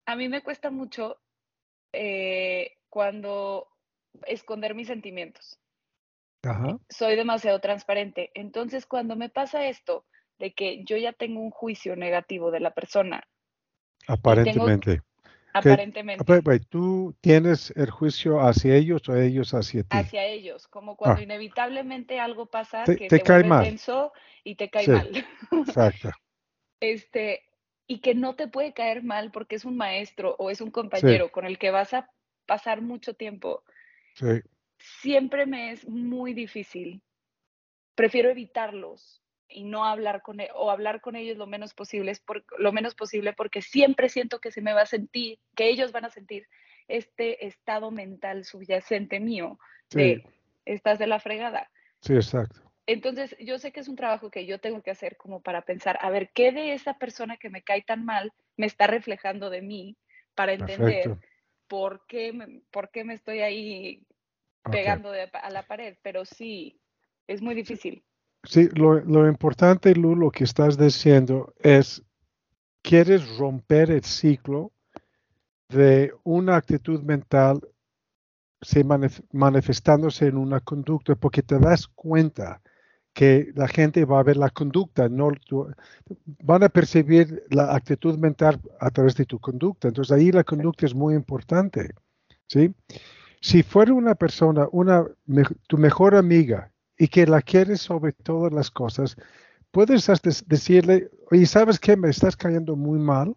a 0.05 0.17
mí 0.17 0.29
me 0.29 0.43
cuesta 0.43 0.71
mucho 0.71 1.17
eh, 1.93 2.73
cuando 2.91 3.69
esconder 4.27 4.75
mis 4.75 4.89
sentimientos. 4.89 5.59
Soy 6.89 7.17
demasiado 7.17 7.61
transparente. 7.61 8.31
Entonces, 8.35 8.87
cuando 8.87 9.17
me 9.17 9.29
pasa 9.29 9.67
esto, 9.67 10.05
de 10.39 10.53
que 10.53 10.85
yo 10.85 10.97
ya 10.97 11.13
tengo 11.13 11.41
un 11.41 11.51
juicio 11.51 11.97
negativo 11.97 12.51
de 12.51 12.61
la 12.61 12.73
persona. 12.73 13.23
Aparentemente. 14.07 15.03
aparentemente. 15.53 16.25
¿Tú 16.69 17.15
tienes 17.21 17.73
el 17.77 17.91
juicio 17.91 18.41
hacia 18.41 18.75
ellos 18.75 19.09
o 19.09 19.17
ellos 19.17 19.55
hacia 19.55 19.83
ti? 19.83 19.97
Hacia 19.97 20.25
ellos, 20.25 20.67
como 20.69 20.97
cuando 20.97 21.21
ah. 21.21 21.25
inevitablemente 21.25 22.21
algo 22.21 22.47
pasa 22.47 22.85
que 22.85 23.09
te, 23.09 23.21
cae 23.21 23.45
mal. 23.45 23.65
tenso 23.65 24.13
y 24.43 24.57
te 24.57 24.69
cae 24.69 24.89
mal. 24.89 25.27
Exacto. 25.67 26.11
este, 26.81 27.45
y 27.87 28.01
que 28.01 28.15
no 28.15 28.35
te 28.35 28.49
puede 28.49 28.75
caer 28.75 29.03
mal 29.03 29.31
porque 29.31 29.57
es 29.57 29.65
un 29.65 29.77
maestro 29.77 30.35
o 30.39 30.51
es 30.51 30.61
un 30.61 30.71
compañero 30.71 31.31
con 31.31 31.47
el 31.47 31.59
que 31.59 31.71
vas 31.71 31.95
a 31.95 32.11
pasar 32.47 32.83
mucho 32.83 33.15
tiempo. 33.15 33.63
Sí. 34.15 34.43
Siempre 35.01 35.47
me 35.47 35.73
es 35.73 35.89
muy 35.89 36.35
difícil. 36.35 37.03
Prefiero 37.95 38.31
evitarlos 38.31 39.23
y 39.49 39.65
no 39.65 39.85
hablar 39.85 40.23
con 40.23 40.41
ellos 40.41 40.55
o 40.57 40.71
hablar 40.71 41.01
con 41.01 41.17
ellos 41.17 41.37
lo 41.37 41.47
menos 41.47 41.75
posible 41.75 42.11
es 42.11 42.21
por, 42.21 42.45
lo 42.59 42.73
menos 42.73 42.95
posible 42.95 43.33
porque 43.33 43.63
siempre 43.63 44.09
siento 44.09 44.41
que 44.41 44.51
se 44.51 44.61
me 44.61 44.73
va 44.73 44.83
a 44.83 44.87
sentir 44.87 45.39
que 45.55 45.69
ellos 45.69 45.93
van 45.93 46.05
a 46.05 46.11
sentir 46.11 46.47
este 46.89 47.47
estado 47.47 47.91
mental 47.91 48.45
subyacente 48.45 49.21
mío 49.21 49.59
de 49.91 50.25
estás 50.65 50.99
de 50.99 51.07
la 51.07 51.21
fregada. 51.21 51.71
Sí, 52.01 52.15
exacto. 52.15 52.61
Entonces, 52.87 53.35
yo 53.39 53.59
sé 53.59 53.73
que 53.73 53.81
es 53.81 53.89
un 53.89 53.97
trabajo 53.97 54.31
que 54.31 54.45
yo 54.45 54.61
tengo 54.61 54.83
que 54.83 54.91
hacer 54.91 55.17
como 55.17 55.41
para 55.41 55.63
pensar, 55.63 55.99
a 56.03 56.11
ver, 56.11 56.31
¿qué 56.35 56.53
de 56.53 56.75
esa 56.75 56.99
persona 56.99 57.39
que 57.39 57.49
me 57.49 57.63
cae 57.63 57.83
tan 57.83 58.05
mal 58.05 58.33
me 58.57 58.67
está 58.67 58.87
reflejando 58.87 59.49
de 59.49 59.63
mí 59.63 59.97
para 60.35 60.53
entender 60.53 61.17
por 61.69 62.05
qué, 62.07 62.61
por 62.71 62.91
qué 62.91 63.05
me 63.05 63.15
estoy 63.15 63.41
ahí 63.41 64.03
pegando 64.71 65.11
a 65.11 65.51
la 65.51 65.63
pared? 65.67 65.97
Pero 66.03 66.25
sí, 66.25 66.81
es 67.27 67.43
muy 67.43 67.55
difícil. 67.55 68.05
Sí, 68.45 68.69
lo, 68.75 69.01
lo 69.01 69.29
importante, 69.29 69.95
Lu, 69.95 70.15
lo 70.15 70.31
que 70.31 70.45
estás 70.45 70.77
diciendo 70.77 71.55
es, 71.59 72.03
quieres 72.83 73.39
romper 73.39 73.91
el 73.91 74.05
ciclo 74.05 74.73
de 75.69 76.13
una 76.25 76.57
actitud 76.57 77.03
mental 77.03 77.61
se 78.65 78.83
manifestándose 79.33 80.27
en 80.27 80.39
una 80.39 80.61
conducta 80.61 81.15
porque 81.15 81.43
te 81.43 81.59
das 81.59 81.87
cuenta 81.87 82.63
que 83.13 83.53
la 83.55 83.69
gente 83.69 84.05
va 84.05 84.19
a 84.19 84.25
ver 84.25 84.37
la 84.37 84.51
conducta, 84.51 85.09
no 85.09 85.31
van 86.43 86.65
a 86.65 86.69
percibir 86.69 87.45
la 87.51 87.75
actitud 87.75 88.19
mental 88.19 88.61
a 88.81 88.91
través 88.91 89.15
de 89.17 89.25
tu 89.25 89.39
conducta. 89.39 89.89
Entonces 89.89 90.11
ahí 90.11 90.33
la 90.33 90.43
conducta 90.43 90.87
es 90.87 90.95
muy 90.95 91.15
importante. 91.15 91.91
¿sí? 92.49 92.75
Si 93.45 93.63
fuera 93.63 93.93
una 93.93 94.15
persona, 94.15 94.67
una, 94.73 95.05
tu 95.67 95.77
mejor 95.77 96.15
amiga, 96.15 96.73
y 96.97 97.09
que 97.09 97.27
la 97.27 97.43
quieres 97.43 97.83
sobre 97.83 98.13
todas 98.13 98.51
las 98.55 98.71
cosas, 98.71 99.17
puedes 99.71 100.09
decirle, 100.47 101.11
oye, 101.31 101.45
¿sabes 101.45 101.79
qué? 101.79 101.95
Me 101.95 102.09
estás 102.09 102.39
cayendo 102.39 102.75
muy 102.75 102.99
mal 102.99 103.37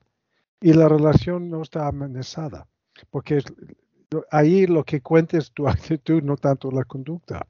y 0.61 0.71
la 0.71 0.87
relación 0.87 1.49
no 1.49 1.61
está 1.61 1.89
amenazada, 1.89 2.69
porque 3.09 3.43
ahí 4.31 4.65
lo 4.65 4.85
que 4.85 5.01
cuenta 5.01 5.37
es 5.37 5.51
tu 5.51 5.67
actitud, 5.67 6.23
no 6.23 6.37
tanto 6.37 6.71
la 6.71 6.85
conducta. 6.85 7.45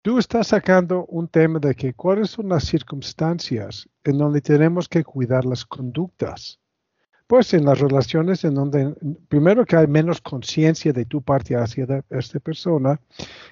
Tú 0.00 0.18
estás 0.18 0.46
sacando 0.46 1.04
un 1.04 1.28
tema 1.28 1.58
de 1.58 1.74
que 1.74 1.92
cuáles 1.92 2.30
son 2.30 2.48
las 2.48 2.64
circunstancias 2.64 3.86
en 4.04 4.16
donde 4.16 4.40
tenemos 4.40 4.88
que 4.88 5.04
cuidar 5.04 5.44
las 5.44 5.66
conductas. 5.66 6.58
Pues 7.26 7.54
en 7.54 7.64
las 7.64 7.78
relaciones 7.80 8.44
en 8.44 8.54
donde, 8.54 8.94
primero 9.28 9.64
que 9.64 9.76
hay 9.76 9.86
menos 9.86 10.20
conciencia 10.20 10.92
de 10.92 11.06
tu 11.06 11.22
parte 11.22 11.56
hacia 11.56 12.04
esta 12.10 12.38
persona, 12.38 13.00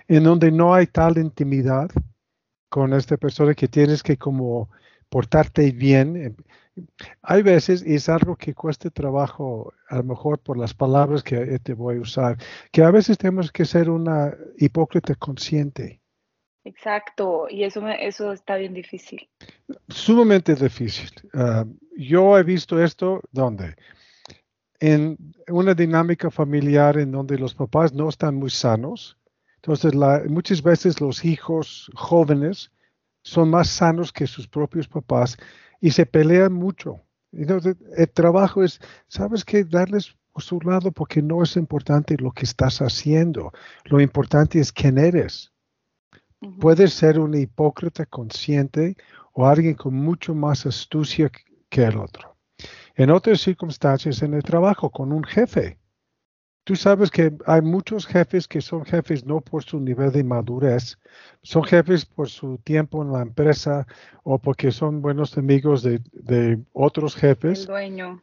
en 0.08 0.24
donde 0.24 0.50
no 0.52 0.74
hay 0.74 0.86
tal 0.86 1.16
intimidad 1.16 1.90
con 2.68 2.92
esta 2.92 3.16
persona 3.16 3.54
que 3.54 3.68
tienes 3.68 4.02
que 4.02 4.18
como 4.18 4.68
portarte 5.08 5.72
bien. 5.72 6.36
Hay 7.22 7.42
veces, 7.42 7.82
y 7.86 7.94
es 7.94 8.08
algo 8.10 8.36
que 8.36 8.54
cuesta 8.54 8.90
trabajo, 8.90 9.72
a 9.88 9.96
lo 9.96 10.04
mejor 10.04 10.38
por 10.38 10.58
las 10.58 10.74
palabras 10.74 11.22
que 11.22 11.58
te 11.58 11.72
voy 11.72 11.96
a 11.96 12.00
usar, 12.00 12.36
que 12.70 12.82
a 12.82 12.90
veces 12.90 13.16
tenemos 13.16 13.50
que 13.52 13.64
ser 13.64 13.88
una 13.88 14.34
hipócrita 14.58 15.14
consciente. 15.14 16.01
Exacto, 16.64 17.48
y 17.50 17.64
eso, 17.64 17.86
eso 17.88 18.32
está 18.32 18.56
bien 18.56 18.72
difícil. 18.72 19.28
Sumamente 19.88 20.54
difícil. 20.54 21.10
Ah, 21.34 21.64
yo 21.96 22.38
he 22.38 22.42
visto 22.44 22.82
esto, 22.82 23.20
¿dónde? 23.32 23.74
En 24.78 25.16
una 25.48 25.74
dinámica 25.74 26.30
familiar 26.30 26.98
en 26.98 27.10
donde 27.10 27.38
los 27.38 27.54
papás 27.54 27.92
no 27.92 28.08
están 28.08 28.36
muy 28.36 28.50
sanos. 28.50 29.18
Entonces, 29.56 29.92
muchas 30.28 30.62
veces 30.62 31.00
los 31.00 31.24
hijos 31.24 31.90
jóvenes 31.94 32.72
son 33.22 33.50
más 33.50 33.68
sanos 33.68 34.12
que 34.12 34.26
sus 34.26 34.48
propios 34.48 34.88
papás 34.88 35.36
y 35.80 35.90
se 35.90 36.06
pelean 36.06 36.52
mucho. 36.52 37.00
Entonces, 37.32 37.76
el 37.96 38.10
trabajo 38.10 38.62
es, 38.62 38.80
¿sabes 39.08 39.44
qué? 39.44 39.64
Darles 39.64 40.16
por 40.32 40.42
su 40.42 40.60
lado 40.60 40.92
porque 40.92 41.22
no 41.22 41.42
es 41.42 41.56
importante 41.56 42.16
lo 42.18 42.32
que 42.32 42.44
estás 42.44 42.80
haciendo. 42.82 43.52
Lo 43.84 44.00
importante 44.00 44.58
es 44.58 44.72
quién 44.72 44.98
eres. 44.98 45.51
Puedes 46.60 46.94
ser 46.94 47.18
un 47.18 47.34
hipócrita 47.34 48.06
consciente 48.06 48.96
o 49.32 49.46
alguien 49.46 49.74
con 49.74 49.94
mucho 49.94 50.34
más 50.34 50.66
astucia 50.66 51.30
que 51.68 51.84
el 51.84 51.96
otro. 51.96 52.36
En 52.94 53.10
otras 53.10 53.40
circunstancias, 53.40 54.22
en 54.22 54.34
el 54.34 54.42
trabajo 54.42 54.90
con 54.90 55.12
un 55.12 55.24
jefe, 55.24 55.78
tú 56.64 56.76
sabes 56.76 57.10
que 57.10 57.32
hay 57.46 57.62
muchos 57.62 58.06
jefes 58.06 58.46
que 58.46 58.60
son 58.60 58.84
jefes 58.84 59.24
no 59.24 59.40
por 59.40 59.64
su 59.64 59.80
nivel 59.80 60.12
de 60.12 60.24
madurez, 60.24 60.98
son 61.42 61.64
jefes 61.64 62.04
por 62.04 62.28
su 62.28 62.58
tiempo 62.58 63.02
en 63.02 63.12
la 63.12 63.22
empresa 63.22 63.86
o 64.24 64.38
porque 64.38 64.72
son 64.72 65.00
buenos 65.00 65.38
amigos 65.38 65.82
de, 65.82 66.60
otros 66.72 67.16
jefes. 67.16 67.60
El 67.60 67.66
dueño. 67.66 68.22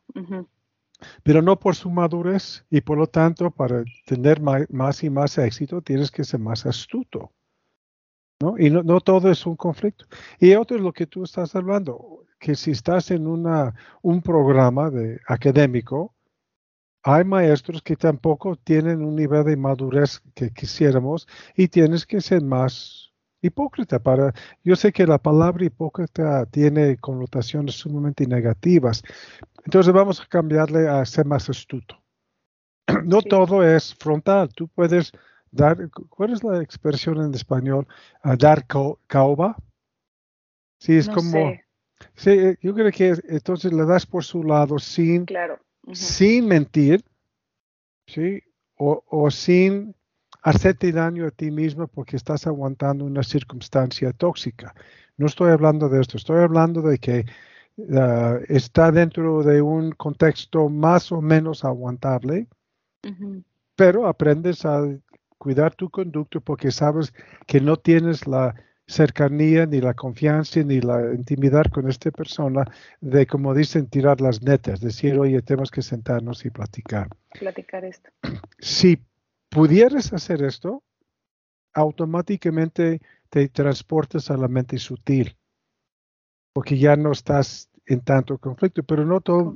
Pero 1.24 1.42
no 1.42 1.58
por 1.58 1.76
su 1.76 1.90
madurez 1.90 2.66
y 2.70 2.82
por 2.82 2.98
lo 2.98 3.08
tanto 3.08 3.50
para 3.50 3.84
tener 4.06 4.42
más 4.42 5.04
y 5.04 5.10
más 5.10 5.38
éxito 5.38 5.82
tienes 5.82 6.12
que 6.12 6.26
ser 6.26 6.42
más 6.42 6.66
astuto. 6.66 7.32
¿No? 8.40 8.56
Y 8.58 8.70
no, 8.70 8.84
no, 8.84 9.02
todo 9.02 9.30
es 9.32 9.46
un 9.46 9.56
conflicto. 9.56 10.06
Y 10.40 10.54
otro 10.56 10.78
es 10.78 10.84
lo 10.84 10.94
que 10.94 11.08
tú 11.08 11.24
estás 11.24 11.56
hablando, 11.56 12.26
que 12.40 12.56
si 12.56 12.72
estás 12.72 13.12
en 13.12 13.28
una, 13.28 13.76
un 14.02 14.22
programa 14.22 14.90
de, 14.90 15.20
académico, 15.28 16.16
hay 17.04 17.24
maestros 17.24 17.82
que 17.82 17.96
tampoco 17.96 18.56
tienen 18.58 19.04
un 19.04 19.16
nivel 19.16 19.46
de 19.46 19.56
madurez 19.56 20.22
que 20.36 20.52
quisiéramos 20.52 21.28
y 21.56 21.68
tienes 21.68 22.06
que 22.06 22.22
ser 22.22 22.44
más 22.44 23.14
hipócrita 23.42 24.00
para 24.00 24.34
yo 24.66 24.76
sé 24.76 24.92
que 24.92 25.08
la 25.08 25.18
palabra 25.18 25.64
hipócrita 25.64 26.46
tiene 26.48 26.98
connotaciones 26.98 27.76
sumamente 27.76 28.28
negativas 28.28 29.02
entonces 29.64 29.94
vamos 29.94 30.20
a 30.20 30.26
cambiarle 30.26 30.90
a 30.90 31.06
ser 31.06 31.26
más 31.26 31.50
astuto 31.50 32.04
no 33.06 33.22
todo 33.22 33.64
es 33.64 33.96
frontal 33.96 34.50
tú 34.54 34.68
puedes 34.68 35.14
dar, 35.52 35.90
¿cuál 36.10 36.34
es 36.34 36.44
la 36.44 36.62
expresión 36.62 37.22
en 37.22 37.34
español? 37.34 37.88
dar 38.38 38.66
caoba. 39.08 39.58
Sí, 40.80 40.96
es 40.96 41.10
como, 41.10 41.54
sí, 42.16 42.30
eh, 42.30 42.58
yo 42.62 42.74
creo 42.74 42.92
que 42.92 43.16
entonces 43.28 43.74
le 43.74 43.86
das 43.86 44.06
por 44.06 44.24
su 44.24 44.44
lado 44.44 44.80
sin, 44.80 45.26
sin 45.92 46.48
mentir, 46.48 47.04
sí, 48.08 48.42
o, 48.76 49.04
o 49.08 49.30
sin 49.30 49.94
hacerte 50.42 50.92
daño 50.92 51.28
a 51.28 51.32
ti 51.32 51.52
mismo 51.52 51.88
porque 51.88 52.16
estás 52.16 52.48
aguantando 52.48 53.06
una 53.06 53.24
circunstancia 53.24 54.14
tóxica. 54.14 54.74
No 55.18 55.28
estoy 55.28 55.52
hablando 55.52 55.90
de 55.90 56.02
esto, 56.02 56.18
estoy 56.18 56.42
hablando 56.42 56.82
de 56.82 56.98
que 56.98 57.26
ah, 57.94 58.38
está 58.48 58.92
dentro 58.92 59.44
de 59.44 59.62
un 59.62 59.92
contexto 59.92 60.70
más 60.70 61.12
o 61.12 61.22
menos 61.22 61.66
aguantable, 61.66 62.48
pero 63.76 64.08
aprendes 64.08 64.66
a 64.66 64.82
cuidar 65.40 65.74
tu 65.74 65.90
conducto 65.90 66.42
porque 66.42 66.70
sabes 66.70 67.14
que 67.48 67.60
no 67.60 67.78
tienes 67.78 68.28
la 68.28 68.54
cercanía, 68.90 69.66
ni 69.66 69.82
la 69.82 69.94
confianza, 69.94 70.62
ni 70.62 70.82
la 70.82 71.14
intimidad 71.14 71.66
con 71.72 71.88
esta 71.88 72.12
persona 72.12 72.66
de, 73.02 73.26
como 73.28 73.54
dicen, 73.54 73.88
tirar 73.88 74.20
las 74.20 74.42
netas, 74.42 74.82
decir, 74.82 75.18
oye, 75.18 75.42
tenemos 75.42 75.72
que 75.72 75.82
sentarnos 75.82 76.44
y 76.46 76.50
platicar. 76.50 77.08
Platicar 77.40 77.86
esto. 77.86 78.10
Si 78.58 79.00
pudieras 79.50 80.12
hacer 80.12 80.44
esto, 80.44 80.84
automáticamente 81.74 83.00
te 83.30 83.48
transportas 83.50 84.32
a 84.32 84.38
la 84.38 84.48
mente 84.48 84.78
sutil, 84.80 85.38
porque 86.52 86.78
ya 86.78 86.96
no 86.96 87.12
estás 87.12 87.70
en 87.86 88.02
tanto 88.02 88.40
conflicto, 88.40 88.82
pero 88.84 89.06
no 89.06 89.22
todo, 89.22 89.54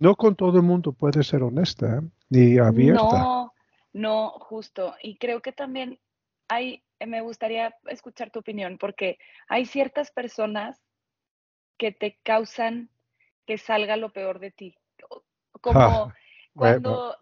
no 0.00 0.16
con 0.16 0.34
todo 0.34 0.56
el 0.58 0.64
mundo 0.64 0.92
puede 0.92 1.22
ser 1.22 1.44
honesta 1.44 1.98
¿eh? 1.98 2.00
ni 2.28 2.58
abierta. 2.58 3.18
No, 3.18 3.53
no, 3.94 4.30
justo. 4.40 4.96
Y 5.02 5.16
creo 5.16 5.40
que 5.40 5.52
también 5.52 6.00
hay, 6.48 6.84
me 7.00 7.22
gustaría 7.22 7.74
escuchar 7.86 8.30
tu 8.30 8.40
opinión, 8.40 8.76
porque 8.76 9.18
hay 9.48 9.64
ciertas 9.64 10.10
personas 10.10 10.82
que 11.78 11.92
te 11.92 12.18
causan 12.22 12.90
que 13.46 13.56
salga 13.56 13.96
lo 13.96 14.12
peor 14.12 14.40
de 14.40 14.50
ti. 14.50 14.76
Como 15.60 16.12
cuando 16.54 17.16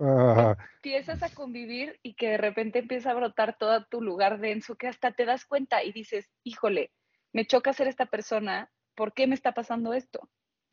empiezas 0.77 1.23
a 1.23 1.29
convivir 1.35 2.01
y 2.03 2.15
que 2.15 2.31
de 2.31 2.39
repente 2.39 2.79
empieza 2.79 3.11
a 3.11 3.15
brotar 3.15 3.57
todo 3.59 3.85
tu 3.85 4.01
lugar 4.01 4.41
denso, 4.41 4.75
que 4.77 4.89
hasta 4.89 5.13
te 5.13 5.27
das 5.27 5.45
cuenta 5.45 5.85
y 5.85 5.93
dices, 5.93 6.31
híjole, 6.43 6.91
me 7.33 7.47
choca 7.47 7.75
ser 7.75 7.87
esta 7.87 8.07
persona, 8.07 8.71
¿por 8.95 9.13
qué 9.13 9.27
me 9.27 9.35
está 9.35 9.53
pasando 9.53 9.93
esto? 9.93 10.29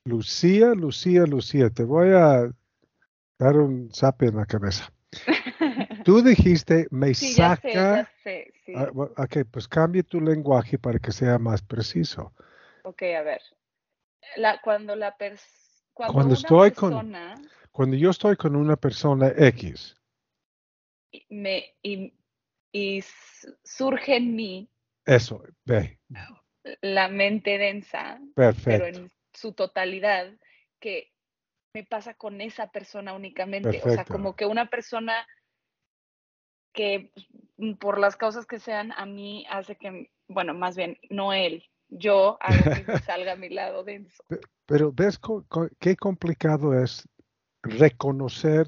Lucía, 0.06 0.74
Lucía, 0.76 1.26
Lucía, 1.26 1.70
te 1.70 1.84
voy 1.84 2.10
a 2.14 2.50
dar 3.38 3.58
un 3.58 3.94
zap 3.94 4.22
en 4.24 4.38
la 4.38 4.46
cabeza. 4.46 4.92
Tú 6.04 6.22
dijiste, 6.22 6.88
me 6.92 7.14
saca. 7.14 8.10
Ah, 8.76 8.90
ok, 8.94 9.38
pues 9.52 9.68
cambie 9.68 10.04
tu 10.04 10.22
lenguaje 10.22 10.78
para 10.78 11.00
que 11.00 11.12
sea 11.12 11.38
más 11.40 11.62
preciso. 11.62 12.34
Ok, 12.84 13.04
a 13.04 13.22
ver. 13.24 13.42
cuando 14.64 14.96
la 14.96 15.16
persona. 15.18 15.48
Cuando, 15.94 16.34
estoy 16.34 16.72
con. 16.72 17.14
Cuando 17.72 17.96
yo 17.96 18.10
estoy 18.10 18.36
con 18.36 18.56
una 18.56 18.76
persona 18.76 19.34
X. 19.36 19.96
Me, 21.30 21.76
y, 21.82 22.14
y 22.72 23.04
surge 23.64 24.18
en 24.18 24.36
mí. 24.36 24.70
Eso, 25.06 25.44
ve. 25.66 26.00
La 26.82 27.08
mente 27.08 27.58
densa. 27.58 28.20
Perfecto. 28.36 28.70
Pero 28.70 28.86
en 28.86 29.12
su 29.34 29.54
totalidad, 29.54 30.32
que 30.80 31.12
me 31.74 31.84
pasa 31.84 32.14
con 32.14 32.42
esa 32.42 32.72
persona 32.72 33.14
únicamente. 33.14 33.82
O 33.84 33.90
sea, 33.90 34.06
como 34.06 34.36
que 34.36 34.46
una 34.46 34.70
persona 34.70 35.28
que 36.74 37.12
mm, 37.58 37.74
por 37.74 38.00
las 38.00 38.16
causas 38.16 38.46
que 38.46 38.60
sean, 38.60 38.92
a 38.96 39.06
mí 39.06 39.46
hace 39.50 39.76
que, 39.76 40.12
bueno, 40.28 40.54
más 40.54 40.76
bien, 40.76 40.98
no 41.10 41.34
él, 41.34 41.64
yo 41.90 42.38
hago 42.42 42.64
que 42.64 42.98
salga 43.06 43.34
a 43.34 43.36
mi 43.36 43.50
lado 43.50 43.84
denso. 43.84 44.24
Pero 44.66 44.92
ves 44.92 45.20
qué 45.80 45.96
complicado 45.96 46.80
es 46.80 47.08
reconocer 47.64 48.68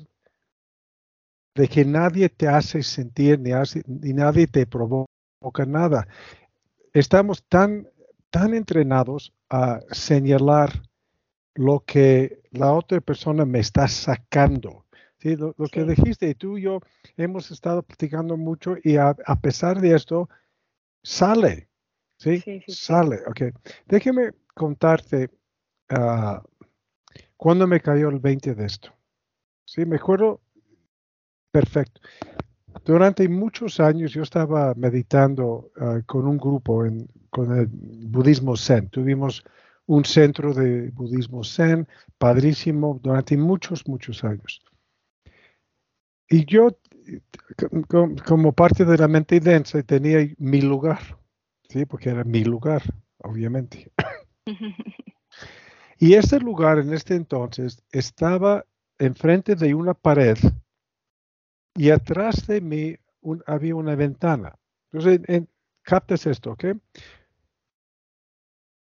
de 1.56 1.68
que 1.68 1.86
nadie 1.86 2.30
te 2.30 2.48
hace 2.48 2.82
sentir 2.82 3.40
ni, 3.40 3.52
hace, 3.52 3.84
ni 3.86 4.14
nadie 4.14 4.48
te 4.48 4.66
provoca 4.66 5.66
nada. 5.68 6.08
Estamos 6.94 7.44
tan, 7.48 7.88
tan 8.30 8.54
entrenados 8.54 9.34
a 9.50 9.82
señalar 9.92 10.82
lo 11.56 11.84
que 11.86 12.42
la 12.52 12.72
otra 12.74 13.02
persona 13.02 13.46
me 13.46 13.60
está 13.60 13.88
sacando. 13.88 14.81
¿Sí? 15.22 15.36
Lo, 15.36 15.54
que 15.72 15.84
dijiste, 15.84 16.34
tú 16.36 16.58
y 16.58 16.64
yo 16.64 16.80
hemos 17.18 17.52
estado 17.52 17.84
platicando 17.84 18.38
mucho 18.38 18.76
y 18.84 18.98
a, 18.98 19.14
pesar 19.42 19.80
de 19.80 19.96
esto, 19.96 20.30
sale. 21.04 21.70
¿sí? 22.18 22.44
sale. 22.68 23.20
Ok. 23.28 23.56
Déjeme 23.88 24.32
contarte 24.54 25.30
uh, 25.92 26.40
cuándo 27.38 27.68
me 27.68 27.80
cayó 27.80 28.10
el 28.10 28.20
20 28.20 28.56
de 28.56 28.66
esto. 28.66 28.94
Sí, 29.66 29.86
me 29.86 29.98
acuerdo 29.98 30.42
perfecto. 31.52 32.02
Durante 32.86 33.28
muchos 33.30 33.80
años 33.80 34.12
yo 34.12 34.24
estaba 34.24 34.74
meditando 34.76 35.72
ah, 35.78 36.00
con 36.06 36.26
un 36.26 36.38
grupo 36.38 36.86
en, 36.86 37.08
con 37.30 37.58
el 37.58 37.68
budismo 37.68 38.56
zen. 38.56 38.90
Tuvimos 38.90 39.44
un 39.86 40.06
centro 40.06 40.54
de 40.54 40.90
budismo 40.92 41.44
zen, 41.44 41.88
padrísimo, 42.18 43.00
durante 43.04 43.36
muchos, 43.38 43.88
muchos 43.88 44.24
años. 44.24 44.62
Y 46.32 46.46
yo, 46.46 46.70
como 48.26 48.54
parte 48.54 48.86
de 48.86 48.98
la 48.98 49.10
mente 49.10 49.42
densa, 49.42 49.84
tenía 49.84 50.26
mi 50.38 50.62
lugar, 50.62 51.20
¿sí? 51.68 51.86
porque 51.86 52.10
era 52.10 52.24
mi 52.24 52.46
lugar, 52.46 52.82
obviamente. 53.18 53.92
y 56.00 56.14
ese 56.14 56.40
lugar 56.40 56.80
en 56.80 56.94
este 56.94 57.16
entonces 57.16 57.84
estaba 57.92 58.66
enfrente 58.98 59.56
de 59.56 59.74
una 59.74 59.94
pared 59.94 60.38
y 61.76 61.90
atrás 61.90 62.48
de 62.48 62.62
mí 62.62 62.96
había 63.46 63.76
una 63.76 63.96
ventana. 63.96 64.56
Entonces, 64.94 65.20
en, 65.28 65.50
captas 65.82 66.26
esto, 66.26 66.52
¿ok? 66.52 66.66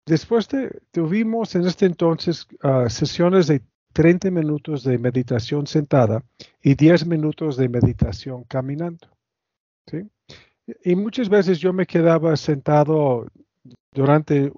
Después 0.06 0.48
de, 0.48 0.80
tuvimos 0.92 1.56
en 1.56 1.66
este 1.66 1.86
entonces 1.86 2.46
ah, 2.62 2.88
sesiones 2.88 3.48
de 3.48 3.62
30 3.92 4.30
minutos 4.30 4.84
de 4.84 4.98
meditación 4.98 5.66
sentada 5.66 6.22
y 6.62 6.74
10 6.74 7.06
minutos 7.06 7.56
de 7.56 7.68
meditación 7.68 8.44
caminando. 8.44 9.08
Y 10.84 10.94
muchas 10.94 11.28
veces 11.28 11.58
yo 11.58 11.72
me 11.72 11.86
quedaba 11.86 12.36
sentado 12.36 13.26
durante 13.92 14.52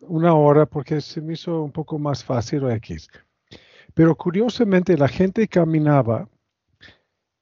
una 0.00 0.34
hora 0.34 0.66
porque 0.66 1.00
se 1.00 1.20
me 1.20 1.34
hizo 1.34 1.62
un 1.62 1.72
poco 1.72 1.98
más 1.98 2.24
fácil 2.24 2.64
o 2.64 2.70
X. 2.70 3.08
Pero 3.94 4.16
curiosamente 4.16 4.96
la 4.96 5.08
gente 5.08 5.48
caminaba 5.48 6.28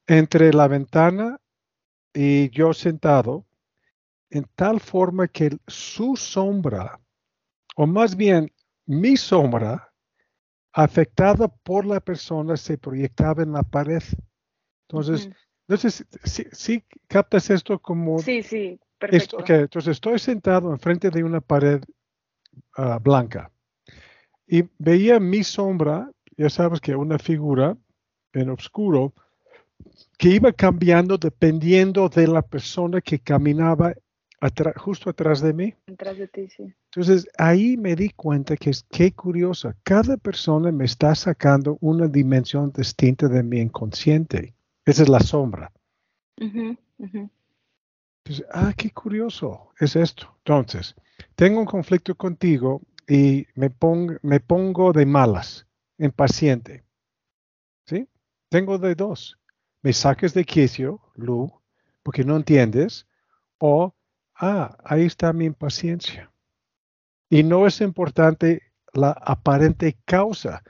entre 0.07 0.53
la 0.53 0.69
ventana 0.69 1.41
y 2.15 2.51
yo 2.51 2.73
sentado 2.73 3.45
en 4.31 4.47
tal 4.55 4.81
forma 4.81 5.29
que 5.29 5.57
su 5.67 6.17
sombra 6.17 7.01
o 7.77 7.87
más 7.87 8.17
bien 8.17 8.51
mi 8.87 9.17
sombra 9.17 9.93
afectada 10.77 11.49
por 11.49 11.87
la 11.87 12.01
persona 12.01 12.55
se 12.57 12.77
proyectaba 12.77 13.43
en 13.43 13.53
la 13.53 13.63
pared. 13.63 14.03
Entonces, 14.89 15.31
entonces 15.67 16.05
sí, 16.53 16.85
captas 17.09 17.49
esto 17.49 17.79
como... 17.79 18.19
Sí, 18.19 18.43
sí, 18.43 18.79
perfecto. 18.99 19.39
entonces 19.49 19.93
estoy 19.93 20.19
sentado 20.19 20.71
enfrente 20.71 21.11
de 21.11 21.25
una 21.25 21.41
pared 21.41 21.83
ah, 22.77 22.99
blanca 23.03 23.51
y 24.47 24.65
veía 24.79 25.19
mi 25.19 25.43
sombra, 25.43 26.11
ya 26.37 26.51
sabes 26.51 26.81
que 26.81 26.95
una 26.95 27.19
figura 27.19 27.77
en 28.35 28.51
oscuro, 28.51 29.15
que 30.19 30.29
iba 30.29 30.53
cambiando 30.53 31.17
dependiendo 31.17 32.11
de 32.11 32.27
la 32.27 32.43
persona 32.43 33.01
que 33.01 33.19
caminaba 33.19 33.95
justo 34.77 35.11
atrás 35.11 35.41
de 35.41 35.53
mí. 35.53 35.75
Atrás 35.87 36.19
de 36.19 36.29
ti, 36.29 36.49
sí. 36.49 36.75
Entonces 36.91 37.29
ahí 37.39 37.77
me 37.77 37.97
di 37.97 38.11
cuenta 38.11 38.57
que 38.57 38.71
es 38.71 38.85
qué 38.91 39.13
curiosa. 39.13 39.77
Cada 39.83 40.17
persona 40.17 40.73
me 40.73 40.85
está 40.85 41.15
sacando 41.15 41.79
una 41.81 42.07
dimensión 42.07 42.73
distinta 42.73 43.29
de 43.29 43.43
mi 43.43 43.61
inconsciente. 43.61 44.55
Esa 44.85 45.03
es 45.03 45.09
la 45.09 45.21
sombra. 45.21 45.73
Entonces, 46.39 47.31
ah, 48.53 48.73
qué 48.77 48.91
curioso 48.91 49.73
es 49.79 49.97
esto. 49.97 50.35
Entonces, 50.39 50.95
tengo 51.35 51.61
un 51.61 51.67
conflicto 51.67 52.15
contigo 52.15 52.83
y 53.09 53.47
me, 53.55 53.71
me 54.23 54.41
pongo 54.41 54.93
de 54.93 55.07
malas, 55.07 55.67
impaciente. 55.99 56.85
¿Sí? 57.87 58.09
Tengo 58.49 58.79
de 58.79 58.95
dos. 58.95 59.39
Me 59.83 59.93
saques 59.93 60.35
de 60.35 60.45
quicio, 60.45 61.01
Lu, 61.15 61.53
porque 62.03 62.25
no 62.25 62.37
entiendes, 62.37 63.07
o 63.59 63.96
ah, 64.39 64.77
ahí 64.85 65.05
está 65.05 65.33
mi 65.33 65.45
impaciencia. 65.45 66.31
Y 67.29 67.43
no 67.43 67.67
es 67.67 67.81
importante 67.81 68.63
la 68.93 69.11
aparente 69.11 69.97
causa. 70.05 70.63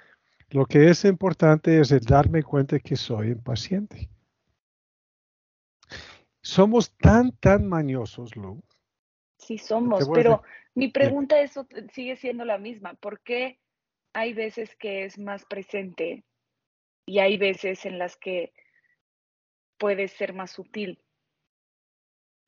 Lo 0.51 0.67
que 0.67 0.89
es 0.89 1.05
importante 1.05 1.81
es 1.81 1.91
el 1.91 2.01
darme 2.01 2.43
cuenta 2.43 2.79
que 2.79 2.97
soy 2.97 3.29
impaciente. 3.29 4.09
Somos 6.41 6.97
tan, 6.97 7.33
tan 7.33 7.69
mañosos, 7.69 8.37
Lu. 8.37 8.63
Sí, 9.39 9.59
somos, 9.59 10.09
pero 10.13 10.43
mi 10.75 10.89
pregunta 10.89 11.41
eso 11.41 11.67
sigue 11.93 12.17
siendo 12.17 12.45
la 12.45 12.59
misma. 12.59 12.95
¿Por 12.95 13.21
qué 13.21 13.59
hay 14.13 14.33
veces 14.33 14.75
que 14.77 15.05
es 15.05 15.19
más 15.19 15.45
presente 15.45 16.25
y 17.05 17.19
hay 17.19 17.37
veces 17.37 17.85
en 17.85 17.99
las 17.99 18.17
que 18.17 18.53
puede 19.79 20.09
ser 20.09 20.33
más 20.33 20.53
sutil? 20.53 21.03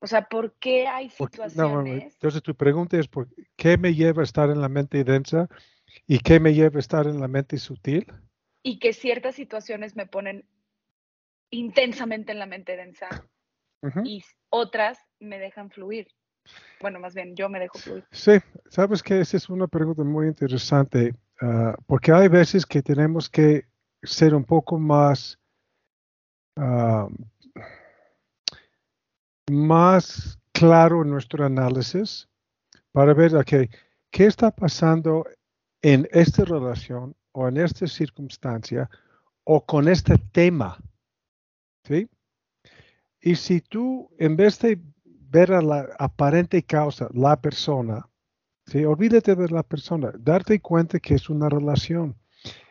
O 0.00 0.06
sea, 0.06 0.28
¿por 0.28 0.54
qué 0.58 0.86
hay 0.86 1.10
situaciones? 1.10 2.14
entonces 2.14 2.42
tu 2.42 2.54
pregunta 2.54 2.98
es, 2.98 3.08
¿por 3.08 3.28
qué 3.56 3.76
me 3.76 3.94
lleva 3.94 4.22
a 4.22 4.24
estar 4.24 4.48
en 4.50 4.60
la 4.60 4.68
mente 4.68 5.02
densa 5.02 5.48
y 6.06 6.20
qué 6.20 6.38
me 6.38 6.54
lleva 6.54 6.76
a 6.76 6.80
estar 6.80 7.06
en 7.06 7.20
la 7.20 7.28
mente 7.28 7.58
sutil? 7.58 8.06
Y 8.62 8.78
que 8.78 8.92
ciertas 8.92 9.34
situaciones 9.34 9.96
me 9.96 10.06
ponen 10.06 10.46
intensamente 11.50 12.32
en 12.32 12.38
la 12.38 12.46
mente 12.46 12.76
densa 12.76 13.08
y 14.04 14.22
otras 14.50 14.98
me 15.18 15.38
dejan 15.38 15.70
fluir. 15.70 16.08
Bueno, 16.80 17.00
más 17.00 17.14
bien, 17.14 17.34
yo 17.34 17.48
me 17.48 17.58
dejo 17.58 17.78
fluir. 17.78 18.04
Sí, 18.10 18.32
sabes 18.68 19.02
que 19.02 19.20
esa 19.20 19.36
es 19.36 19.48
una 19.48 19.66
pregunta 19.66 20.04
muy 20.04 20.28
interesante, 20.28 21.14
ah, 21.40 21.74
porque 21.86 22.12
hay 22.12 22.28
veces 22.28 22.64
que 22.64 22.82
tenemos 22.82 23.28
que 23.28 23.66
ser 24.02 24.34
un 24.34 24.44
poco 24.44 24.78
más 24.78 25.38
ah, 26.56 27.08
más 29.50 30.38
claro 30.52 31.04
nuestro 31.04 31.44
análisis 31.44 32.28
para 32.92 33.14
ver 33.14 33.36
okay, 33.36 33.70
qué 34.10 34.26
está 34.26 34.50
pasando 34.50 35.24
en 35.82 36.08
esta 36.10 36.44
relación 36.44 37.14
o 37.32 37.48
en 37.48 37.58
esta 37.58 37.86
circunstancia 37.86 38.90
o 39.44 39.64
con 39.64 39.88
este 39.88 40.18
tema. 40.32 40.78
¿sí? 41.84 42.08
Y 43.20 43.36
si 43.36 43.60
tú, 43.60 44.10
en 44.18 44.36
vez 44.36 44.58
de 44.58 44.80
ver 45.04 45.52
a 45.52 45.62
la 45.62 45.88
aparente 45.98 46.62
causa, 46.62 47.08
la 47.12 47.40
persona, 47.40 48.08
¿sí? 48.66 48.84
olvídate 48.84 49.34
de 49.34 49.48
la 49.48 49.62
persona, 49.62 50.12
darte 50.18 50.60
cuenta 50.60 50.98
que 50.98 51.14
es 51.14 51.28
una 51.30 51.48
relación. 51.48 52.16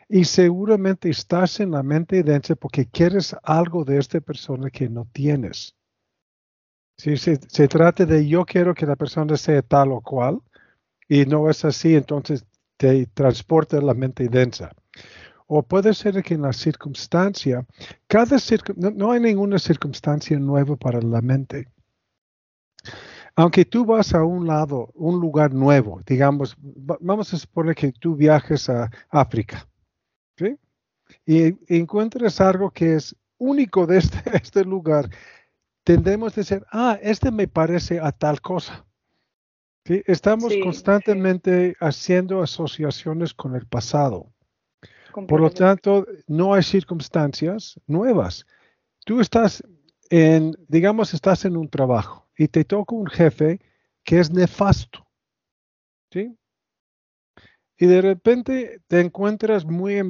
Y 0.09 0.23
seguramente 0.23 1.09
estás 1.09 1.59
en 1.59 1.71
la 1.71 1.83
mente 1.83 2.23
densa 2.23 2.55
porque 2.55 2.85
quieres 2.85 3.35
algo 3.43 3.83
de 3.83 3.97
esta 3.97 4.21
persona 4.21 4.69
que 4.69 4.89
no 4.89 5.05
tienes. 5.11 5.76
Si 6.97 7.15
se, 7.17 7.39
se 7.47 7.67
trata 7.67 8.05
de 8.05 8.27
yo 8.27 8.45
quiero 8.45 8.73
que 8.73 8.85
la 8.85 8.95
persona 8.95 9.37
sea 9.37 9.61
tal 9.61 9.91
o 9.91 10.01
cual 10.01 10.41
y 11.07 11.25
no 11.25 11.49
es 11.49 11.63
así, 11.63 11.95
entonces 11.95 12.45
te 12.77 13.05
transporta 13.07 13.81
la 13.81 13.93
mente 13.93 14.27
densa. 14.29 14.71
O 15.47 15.63
puede 15.63 15.93
ser 15.93 16.21
que 16.23 16.33
en 16.33 16.41
la 16.41 16.51
circunstancia, 16.51 17.65
cada 18.07 18.37
no, 18.75 19.11
hay 19.11 19.21
ninguna 19.21 19.57
circunstancia 19.57 20.37
nueva 20.37 20.75
para 20.75 21.01
la 21.01 21.21
mente. 21.21 21.69
Aunque 23.35 23.63
tú 23.63 23.85
vas 23.85 24.13
a 24.13 24.23
un 24.23 24.45
lado, 24.45 24.91
un 24.95 25.19
lugar 25.19 25.53
nuevo, 25.53 26.01
digamos, 26.05 26.57
vamos 26.59 27.33
a 27.33 27.37
suponer 27.37 27.75
que 27.75 27.93
tú 27.93 28.15
viajes 28.15 28.69
a 28.69 28.89
África, 29.09 29.67
¿sí? 30.35 30.57
Y 31.25 31.55
encuentras 31.73 32.41
algo 32.41 32.71
que 32.71 32.95
es 32.95 33.15
único 33.37 33.85
de 33.85 33.99
este, 33.99 34.17
este 34.33 34.65
lugar, 34.65 35.09
tendemos 35.87 36.33
a 36.33 36.41
decir, 36.41 36.65
ah, 36.73 36.99
este 37.01 37.31
me 37.31 37.47
parece 37.47 38.01
a 38.01 38.11
tal 38.11 38.41
cosa. 38.41 38.85
¿Sí? 39.85 40.03
Estamos 40.05 40.53
constantemente 40.61 41.77
haciendo 41.79 42.41
asociaciones 42.41 43.33
con 43.33 43.55
el 43.55 43.65
pasado. 43.65 44.33
Por 45.29 45.39
lo 45.39 45.49
tanto, 45.49 46.05
no 46.27 46.53
hay 46.53 46.63
circunstancias 46.63 47.79
nuevas. 47.87 48.45
Tú 49.05 49.21
estás 49.21 49.63
en, 50.09 50.57
digamos, 50.67 51.13
estás 51.13 51.45
en 51.45 51.55
un 51.55 51.69
trabajo 51.69 52.27
y 52.37 52.49
te 52.49 52.65
toca 52.65 52.93
un 52.93 53.07
jefe 53.07 53.61
que 54.03 54.19
es 54.19 54.29
nefasto. 54.29 55.07
¿Sí? 56.11 56.37
Y 57.77 57.85
de 57.85 58.01
repente 58.01 58.81
te 58.87 58.99
encuentras 58.99 59.63
muy 59.63 59.93
eh, 59.93 60.03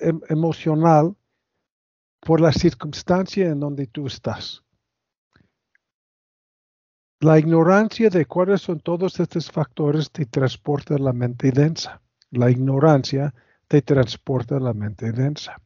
em, 0.00 0.20
emocional 0.28 1.14
por 2.18 2.40
la 2.40 2.52
circunstancia 2.52 3.46
en 3.50 3.60
donde 3.60 3.86
tú 3.86 4.08
estás. 4.08 4.64
La 7.22 7.38
ignorancia 7.38 8.10
de 8.10 8.26
cuáles 8.26 8.62
son 8.62 8.80
todos 8.80 9.20
estos 9.20 9.48
factores 9.48 10.10
te 10.10 10.26
transporta 10.26 10.96
a 10.96 10.98
la 10.98 11.12
mente 11.12 11.52
densa. 11.52 12.00
La 12.32 12.50
ignorancia 12.50 13.32
te 13.68 13.80
transporta 13.80 14.58
la 14.58 14.74
mente 14.74 15.12
densa. 15.12 15.56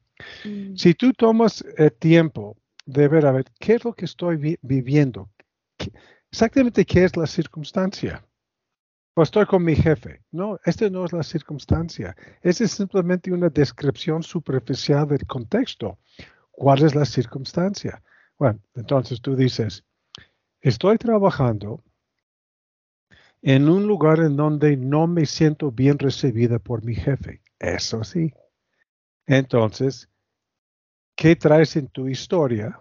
Mm. 0.45 0.77
Si 0.77 0.93
tú 0.93 1.15
tomas 1.15 1.65
el 1.79 1.95
tiempo 1.95 2.59
de 2.85 3.09
ver, 3.09 3.25
a 3.25 3.33
ver, 3.33 3.47
¿qué 3.59 3.77
es 3.77 3.85
lo 3.87 3.95
que 3.95 4.05
estoy 4.05 4.59
viviendo? 4.61 5.31
exactamente 6.31 6.85
qué 6.85 7.05
es 7.05 7.17
la 7.17 7.27
circunstancia. 7.27 8.23
Pues 9.15 9.29
estoy 9.29 9.47
con 9.47 9.65
mi 9.65 9.75
jefe. 9.75 10.21
No, 10.33 10.61
esta 10.63 10.91
no 10.91 11.07
es 11.07 11.15
la 11.15 11.23
circunstancia. 11.23 12.15
Esa 12.43 12.65
es 12.65 12.73
simplemente 12.73 13.33
una 13.33 13.49
descripción 13.49 14.23
superficial 14.23 15.09
del 15.09 15.25
contexto. 15.27 15.99
¿Cuál 16.51 16.83
es 16.83 16.95
la 16.95 17.07
circunstancia? 17.07 18.03
Bueno, 18.39 18.61
entonces 18.75 19.23
tú 19.23 19.35
dices, 19.35 19.87
estoy 20.69 20.99
trabajando 20.99 21.83
en 23.41 23.69
un 23.69 23.87
lugar 23.87 24.19
en 24.19 24.37
donde 24.37 24.77
no 24.77 25.07
me 25.07 25.25
siento 25.25 25.71
bien 25.71 25.99
recibida 25.99 26.59
por 26.59 26.85
mi 26.85 26.95
jefe. 26.95 27.41
Eso 27.61 28.03
sí. 28.03 28.33
Entonces, 29.27 30.09
¿qué 31.15 31.37
traes 31.37 31.77
en 31.77 31.87
tu 31.87 32.09
historia? 32.09 32.81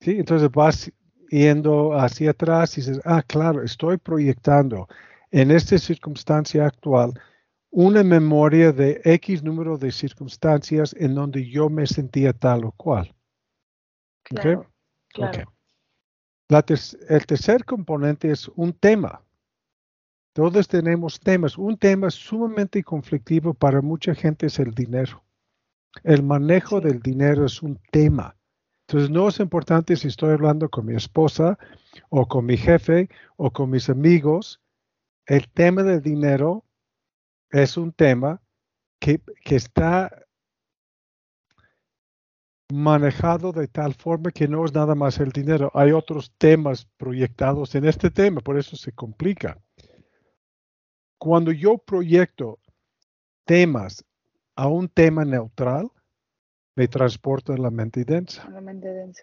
¿Sí? 0.00 0.12
Entonces 0.12 0.48
vas 0.52 0.92
yendo 1.28 1.94
hacia 1.94 2.30
atrás 2.30 2.78
y 2.78 2.82
dices, 2.82 3.00
ah, 3.04 3.22
claro, 3.26 3.64
estoy 3.64 3.96
proyectando 3.96 4.86
en 5.32 5.50
esta 5.50 5.76
circunstancia 5.78 6.66
actual 6.66 7.20
una 7.70 8.04
memoria 8.04 8.70
de 8.70 9.00
X 9.04 9.42
número 9.42 9.76
de 9.76 9.90
circunstancias 9.90 10.94
en 10.96 11.16
donde 11.16 11.50
yo 11.50 11.68
me 11.68 11.88
sentía 11.88 12.32
tal 12.32 12.64
o 12.64 12.70
cual. 12.70 13.12
Claro, 14.22 14.70
claro. 15.08 15.53
El 16.48 17.26
tercer 17.26 17.64
componente 17.64 18.30
es 18.30 18.48
un 18.48 18.72
tema. 18.72 19.22
Todos 20.34 20.68
tenemos 20.68 21.20
temas. 21.20 21.56
Un 21.56 21.78
tema 21.78 22.10
sumamente 22.10 22.82
conflictivo 22.82 23.54
para 23.54 23.80
mucha 23.80 24.14
gente 24.14 24.46
es 24.46 24.58
el 24.58 24.74
dinero. 24.74 25.22
El 26.02 26.22
manejo 26.22 26.80
del 26.80 27.00
dinero 27.00 27.46
es 27.46 27.62
un 27.62 27.80
tema. 27.92 28.36
Entonces 28.86 29.10
no 29.10 29.28
es 29.28 29.38
importante 29.38 29.96
si 29.96 30.08
estoy 30.08 30.32
hablando 30.32 30.68
con 30.68 30.86
mi 30.86 30.94
esposa 30.94 31.58
o 32.10 32.26
con 32.26 32.44
mi 32.46 32.56
jefe 32.56 33.08
o 33.36 33.50
con 33.52 33.70
mis 33.70 33.88
amigos. 33.88 34.60
El 35.26 35.48
tema 35.48 35.82
del 35.84 36.02
dinero 36.02 36.64
es 37.50 37.76
un 37.76 37.92
tema 37.92 38.42
que, 38.98 39.20
que 39.44 39.56
está 39.56 40.23
manejado 42.72 43.52
de 43.52 43.68
tal 43.68 43.94
forma 43.94 44.30
que 44.30 44.48
no 44.48 44.64
es 44.64 44.72
nada 44.72 44.94
más 44.94 45.18
el 45.20 45.30
dinero. 45.30 45.70
Hay 45.74 45.92
otros 45.92 46.32
temas 46.38 46.86
proyectados 46.96 47.74
en 47.74 47.84
este 47.84 48.10
tema, 48.10 48.40
por 48.40 48.58
eso 48.58 48.76
se 48.76 48.92
complica. 48.92 49.58
Cuando 51.18 51.52
yo 51.52 51.78
proyecto 51.78 52.58
temas 53.44 54.04
a 54.56 54.68
un 54.68 54.88
tema 54.88 55.24
neutral, 55.24 55.90
me 56.76 56.88
transporta 56.88 57.54
a 57.54 57.58
la 57.58 57.70
mente 57.70 58.04
densa. 58.04 58.48
La 58.50 58.60
mente 58.60 58.88
densa. 58.88 59.22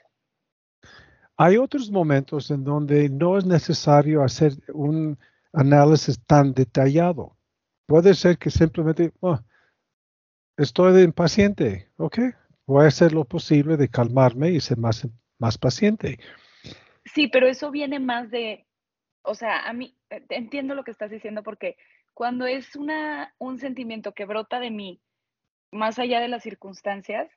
Hay 1.37 1.57
otros 1.57 1.89
momentos 1.89 2.51
en 2.51 2.63
donde 2.63 3.09
no 3.09 3.37
es 3.37 3.45
necesario 3.45 4.23
hacer 4.23 4.53
un 4.73 5.17
análisis 5.53 6.19
tan 6.25 6.53
detallado. 6.53 7.35
Puede 7.87 8.13
ser 8.13 8.37
que 8.37 8.51
simplemente, 8.51 9.11
oh, 9.19 9.39
estoy 10.55 11.01
impaciente, 11.01 11.91
ok, 11.97 12.19
voy 12.71 12.85
a 12.85 12.87
hacer 12.87 13.13
lo 13.13 13.25
posible 13.25 13.77
de 13.77 13.89
calmarme 13.89 14.49
y 14.49 14.59
ser 14.59 14.77
más, 14.77 15.07
más 15.37 15.57
paciente. 15.57 16.19
Sí, 17.05 17.27
pero 17.27 17.47
eso 17.47 17.69
viene 17.71 17.99
más 17.99 18.31
de, 18.31 18.65
o 19.23 19.35
sea, 19.35 19.67
a 19.67 19.73
mí 19.73 19.97
eh, 20.09 20.23
entiendo 20.29 20.73
lo 20.73 20.83
que 20.83 20.91
estás 20.91 21.11
diciendo 21.11 21.43
porque 21.43 21.77
cuando 22.13 22.45
es 22.45 22.75
una, 22.75 23.33
un 23.37 23.59
sentimiento 23.59 24.13
que 24.13 24.25
brota 24.25 24.59
de 24.59 24.71
mí, 24.71 25.01
más 25.71 25.99
allá 25.99 26.19
de 26.19 26.27
las 26.27 26.43
circunstancias, 26.43 27.29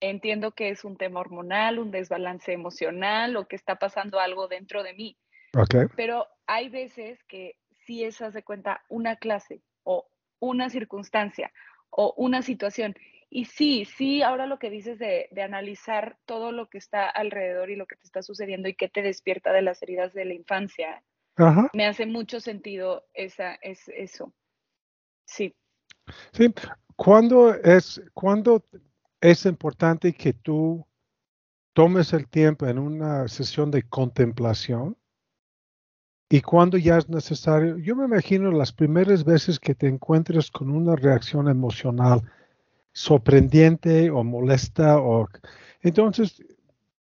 entiendo 0.00 0.52
que 0.52 0.70
es 0.70 0.84
un 0.84 0.96
tema 0.96 1.20
hormonal, 1.20 1.78
un 1.78 1.90
desbalance 1.90 2.52
emocional 2.52 3.36
o 3.36 3.46
que 3.46 3.56
está 3.56 3.76
pasando 3.76 4.18
algo 4.18 4.48
dentro 4.48 4.82
de 4.82 4.94
mí. 4.94 5.18
Okay. 5.54 5.86
Pero 5.96 6.26
hay 6.46 6.68
veces 6.68 7.22
que 7.24 7.56
sí 7.86 8.04
es, 8.04 8.20
haz 8.22 8.34
de 8.34 8.42
cuenta, 8.42 8.82
una 8.88 9.16
clase 9.16 9.62
o 9.84 10.08
una 10.38 10.70
circunstancia 10.70 11.52
o 11.90 12.14
una 12.16 12.42
situación. 12.42 12.94
Y 13.32 13.44
sí, 13.44 13.84
sí, 13.84 14.22
ahora 14.22 14.46
lo 14.46 14.58
que 14.58 14.70
dices 14.70 14.98
de, 14.98 15.28
de, 15.30 15.42
analizar 15.42 16.18
todo 16.26 16.50
lo 16.50 16.68
que 16.68 16.78
está 16.78 17.08
alrededor 17.08 17.70
y 17.70 17.76
lo 17.76 17.86
que 17.86 17.94
te 17.94 18.04
está 18.04 18.22
sucediendo 18.22 18.68
y 18.68 18.74
qué 18.74 18.88
te 18.88 19.02
despierta 19.02 19.52
de 19.52 19.62
las 19.62 19.80
heridas 19.82 20.12
de 20.12 20.24
la 20.24 20.34
infancia, 20.34 21.04
me 21.72 21.86
hace 21.86 22.06
mucho 22.06 22.40
sentido 22.40 23.06
esa, 23.14 23.54
es, 23.54 23.88
eso. 23.88 24.32
Sí. 25.24 25.54
Sí, 26.32 26.52
¿cuándo 26.96 27.54
es, 27.54 28.02
cuando 28.12 28.64
es 29.20 29.46
importante 29.46 30.12
que 30.12 30.32
tú 30.32 30.84
tomes 31.72 32.12
el 32.12 32.28
tiempo 32.28 32.66
en 32.66 32.78
una 32.78 33.28
sesión 33.28 33.70
de 33.70 33.82
contemplación? 33.88 34.96
Y 36.28 36.42
cuando 36.42 36.76
ya 36.78 36.98
es 36.98 37.08
necesario, 37.08 37.78
yo 37.78 37.96
me 37.96 38.04
imagino 38.04 38.52
las 38.52 38.72
primeras 38.72 39.24
veces 39.24 39.58
que 39.58 39.74
te 39.74 39.88
encuentres 39.88 40.50
con 40.50 40.70
una 40.70 40.94
reacción 40.94 41.48
emocional 41.48 42.22
sorprendente 42.92 44.10
o 44.10 44.24
molesta 44.24 44.98
o 44.98 45.28
entonces 45.82 46.42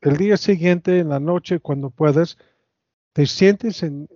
el 0.02 0.18
día 0.18 0.38
siguiente 0.38 1.00
en 1.00 1.10
la 1.10 1.20
noche 1.20 1.60
cuando 1.60 1.90
puedas 1.90 2.38
te 3.14 3.26
sientes 3.26 3.84
en, 3.84 4.08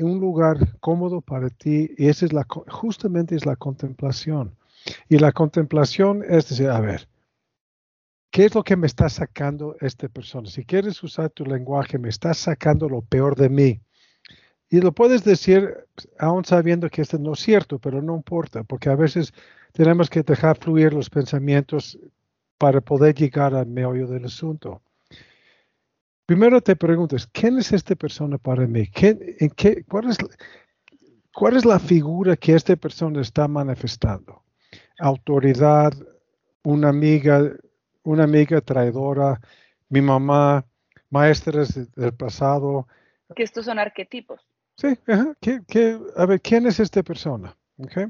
un 0.00 0.20
lugar 0.20 0.78
cómodo 0.80 1.20
para 1.20 1.48
ti 1.48 1.90
y 1.96 2.08
esa 2.08 2.26
es 2.26 2.32
la, 2.32 2.46
justamente 2.68 3.34
es 3.34 3.46
la 3.46 3.56
contemplación. 3.56 4.56
Y 5.08 5.18
la 5.18 5.32
contemplación 5.32 6.22
es 6.28 6.50
decir, 6.50 6.68
a 6.68 6.80
ver, 6.80 7.08
¿qué 8.30 8.44
es 8.44 8.54
lo 8.54 8.62
que 8.62 8.76
me 8.76 8.86
está 8.86 9.08
sacando 9.08 9.76
esta 9.80 10.08
persona? 10.08 10.48
Si 10.50 10.64
quieres 10.64 11.02
usar 11.02 11.30
tu 11.30 11.46
lenguaje, 11.46 11.98
me 11.98 12.10
está 12.10 12.34
sacando 12.34 12.88
lo 12.88 13.00
peor 13.00 13.34
de 13.34 13.48
mí. 13.48 13.80
Y 14.68 14.80
lo 14.80 14.92
puedes 14.92 15.24
decir 15.24 15.86
aún 16.18 16.44
sabiendo 16.44 16.90
que 16.90 17.00
esto 17.00 17.18
no 17.18 17.32
es 17.32 17.40
cierto, 17.40 17.78
pero 17.78 18.02
no 18.02 18.14
importa, 18.14 18.62
porque 18.62 18.90
a 18.90 18.96
veces 18.96 19.32
tenemos 19.74 20.08
que 20.08 20.22
dejar 20.22 20.56
fluir 20.56 20.94
los 20.94 21.10
pensamientos 21.10 21.98
para 22.58 22.80
poder 22.80 23.14
llegar 23.14 23.54
al 23.54 23.66
meollo 23.66 24.06
del 24.06 24.24
asunto. 24.26 24.80
Primero 26.26 26.60
te 26.60 26.76
preguntas, 26.76 27.26
¿quién 27.26 27.58
es 27.58 27.72
esta 27.72 27.96
persona 27.96 28.38
para 28.38 28.66
mí? 28.66 28.88
en 28.94 29.50
qué, 29.50 29.84
cuál, 29.84 30.10
es, 30.10 30.16
¿Cuál 31.34 31.56
es 31.56 31.64
la 31.64 31.80
figura 31.80 32.36
que 32.36 32.54
esta 32.54 32.76
persona 32.76 33.20
está 33.20 33.48
manifestando? 33.48 34.44
Autoridad, 35.00 35.92
una 36.62 36.90
amiga, 36.90 37.50
una 38.04 38.24
amiga 38.24 38.60
traidora, 38.60 39.40
mi 39.88 40.00
mamá, 40.00 40.64
maestras 41.10 41.74
del 41.96 42.14
pasado. 42.14 42.86
Que 43.34 43.42
estos 43.42 43.64
son 43.64 43.80
arquetipos. 43.80 44.40
Sí, 44.76 44.96
ajá. 45.08 45.36
a 46.16 46.26
ver, 46.26 46.40
¿quién 46.40 46.66
es 46.66 46.78
esta 46.78 47.02
persona? 47.02 47.56
Okay. 47.76 48.06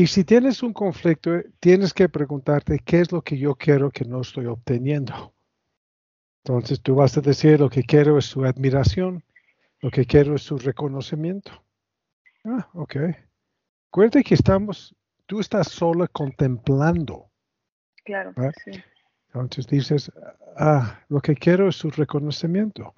Y 0.00 0.06
si 0.06 0.24
tienes 0.24 0.62
un 0.62 0.72
conflicto, 0.72 1.42
tienes 1.60 1.92
que 1.92 2.08
preguntarte 2.08 2.78
qué 2.78 3.00
es 3.00 3.12
lo 3.12 3.20
que 3.20 3.36
yo 3.36 3.54
quiero 3.54 3.90
que 3.90 4.06
no 4.06 4.22
estoy 4.22 4.46
obteniendo. 4.46 5.34
Entonces 6.42 6.80
tú 6.80 6.94
vas 6.94 7.18
a 7.18 7.20
decir 7.20 7.60
lo 7.60 7.68
que 7.68 7.82
quiero 7.82 8.16
es 8.16 8.24
su 8.24 8.46
admiración, 8.46 9.22
lo 9.80 9.90
que 9.90 10.06
quiero 10.06 10.36
es 10.36 10.42
su 10.42 10.56
reconocimiento. 10.56 11.52
Ah, 12.46 12.66
ok. 12.72 12.96
Acuérdate 13.90 14.24
que 14.24 14.32
estamos, 14.32 14.96
tú 15.26 15.38
estás 15.38 15.68
sola 15.68 16.06
contemplando. 16.06 17.30
Claro, 18.02 18.32
sí. 18.64 18.82
Entonces 19.26 19.66
dices, 19.66 20.10
ah, 20.56 20.98
lo 21.10 21.20
que 21.20 21.34
quiero 21.34 21.68
es 21.68 21.76
su 21.76 21.90
reconocimiento. 21.90 22.94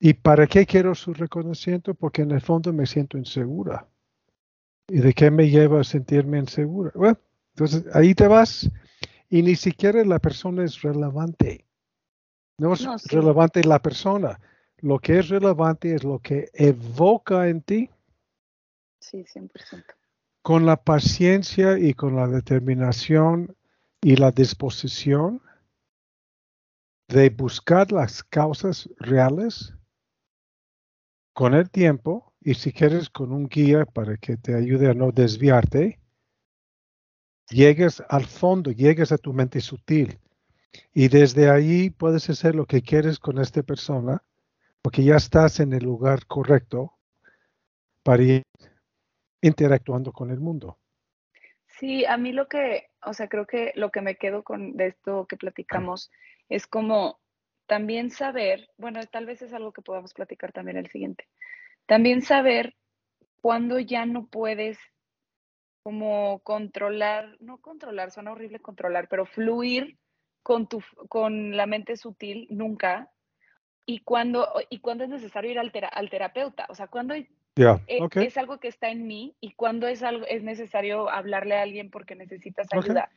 ¿Y 0.00 0.14
para 0.14 0.46
qué 0.46 0.64
quiero 0.64 0.94
su 0.94 1.12
reconocimiento? 1.12 1.92
Porque 1.92 2.22
en 2.22 2.30
el 2.30 2.40
fondo 2.40 2.72
me 2.72 2.86
siento 2.86 3.18
insegura. 3.18 3.86
¿Y 4.88 4.98
de 4.98 5.12
qué 5.14 5.30
me 5.30 5.48
lleva 5.48 5.80
a 5.80 5.84
sentirme 5.84 6.38
insegura? 6.38 6.92
Bueno, 6.94 7.18
entonces 7.54 7.84
ahí 7.94 8.14
te 8.14 8.28
vas 8.28 8.70
y 9.30 9.42
ni 9.42 9.56
siquiera 9.56 10.04
la 10.04 10.18
persona 10.18 10.64
es 10.64 10.82
relevante. 10.82 11.66
No 12.58 12.74
es 12.74 12.86
relevante 13.06 13.64
la 13.64 13.80
persona. 13.80 14.38
Lo 14.78 14.98
que 14.98 15.18
es 15.18 15.28
relevante 15.28 15.94
es 15.94 16.04
lo 16.04 16.18
que 16.18 16.50
evoca 16.52 17.48
en 17.48 17.62
ti. 17.62 17.90
Sí, 19.00 19.24
100%. 19.24 19.84
Con 20.42 20.66
la 20.66 20.76
paciencia 20.76 21.78
y 21.78 21.94
con 21.94 22.16
la 22.16 22.28
determinación 22.28 23.56
y 24.02 24.16
la 24.16 24.30
disposición 24.30 25.40
de 27.08 27.30
buscar 27.30 27.90
las 27.90 28.22
causas 28.22 28.88
reales 28.98 29.74
con 31.32 31.54
el 31.54 31.70
tiempo 31.70 32.33
y 32.44 32.54
si 32.54 32.72
quieres 32.72 33.08
con 33.08 33.32
un 33.32 33.48
guía 33.48 33.86
para 33.86 34.18
que 34.18 34.36
te 34.36 34.54
ayude 34.54 34.90
a 34.90 34.94
no 34.94 35.10
desviarte, 35.10 35.98
llegues 37.48 38.02
al 38.10 38.26
fondo, 38.26 38.70
llegues 38.70 39.12
a 39.12 39.18
tu 39.18 39.32
mente 39.32 39.62
sutil 39.62 40.18
y 40.92 41.08
desde 41.08 41.50
ahí 41.50 41.88
puedes 41.88 42.28
hacer 42.28 42.54
lo 42.54 42.66
que 42.66 42.82
quieres 42.82 43.18
con 43.18 43.38
esta 43.38 43.62
persona 43.62 44.22
porque 44.82 45.02
ya 45.02 45.16
estás 45.16 45.58
en 45.60 45.72
el 45.72 45.84
lugar 45.84 46.26
correcto 46.26 46.92
para 48.02 48.22
ir 48.22 48.42
interactuando 49.40 50.12
con 50.12 50.30
el 50.30 50.38
mundo. 50.38 50.78
Sí, 51.78 52.04
a 52.04 52.18
mí 52.18 52.32
lo 52.32 52.46
que, 52.46 52.90
o 53.02 53.14
sea, 53.14 53.28
creo 53.28 53.46
que 53.46 53.72
lo 53.74 53.90
que 53.90 54.02
me 54.02 54.16
quedo 54.16 54.42
con 54.42 54.76
de 54.76 54.88
esto 54.88 55.26
que 55.26 55.38
platicamos 55.38 56.10
es 56.50 56.66
como 56.66 57.18
también 57.66 58.10
saber, 58.10 58.68
bueno, 58.76 59.00
tal 59.10 59.24
vez 59.24 59.40
es 59.40 59.54
algo 59.54 59.72
que 59.72 59.80
podamos 59.80 60.12
platicar 60.12 60.52
también 60.52 60.76
el 60.76 60.90
siguiente, 60.90 61.26
también 61.86 62.22
saber 62.22 62.74
cuándo 63.40 63.78
ya 63.78 64.06
no 64.06 64.26
puedes 64.26 64.78
como 65.82 66.40
controlar, 66.40 67.36
no 67.40 67.58
controlar, 67.58 68.10
suena 68.10 68.32
horrible 68.32 68.58
controlar, 68.58 69.06
pero 69.08 69.26
fluir 69.26 69.98
con, 70.42 70.66
tu, 70.66 70.82
con 71.08 71.56
la 71.56 71.66
mente 71.66 71.96
sutil 71.96 72.46
nunca. 72.50 73.10
Y 73.84 74.00
cuando, 74.00 74.48
y 74.70 74.78
cuando 74.80 75.04
es 75.04 75.10
necesario 75.10 75.50
ir 75.50 75.58
al, 75.58 75.70
al 75.92 76.08
terapeuta, 76.08 76.66
o 76.70 76.74
sea, 76.74 76.86
cuando 76.86 77.14
e, 77.14 77.28
es, 77.56 78.38
algo 78.38 78.58
que 78.58 78.68
está 78.68 78.88
en 78.88 79.06
mí 79.06 79.36
y 79.40 79.52
cuando 79.52 79.86
es, 79.86 80.02
algo, 80.02 80.26
es 80.26 80.42
necesario 80.42 81.10
hablarle 81.10 81.56
a 81.56 81.62
alguien 81.62 81.90
porque 81.90 82.16
necesitas 82.16 82.66
ayuda. 82.72 83.10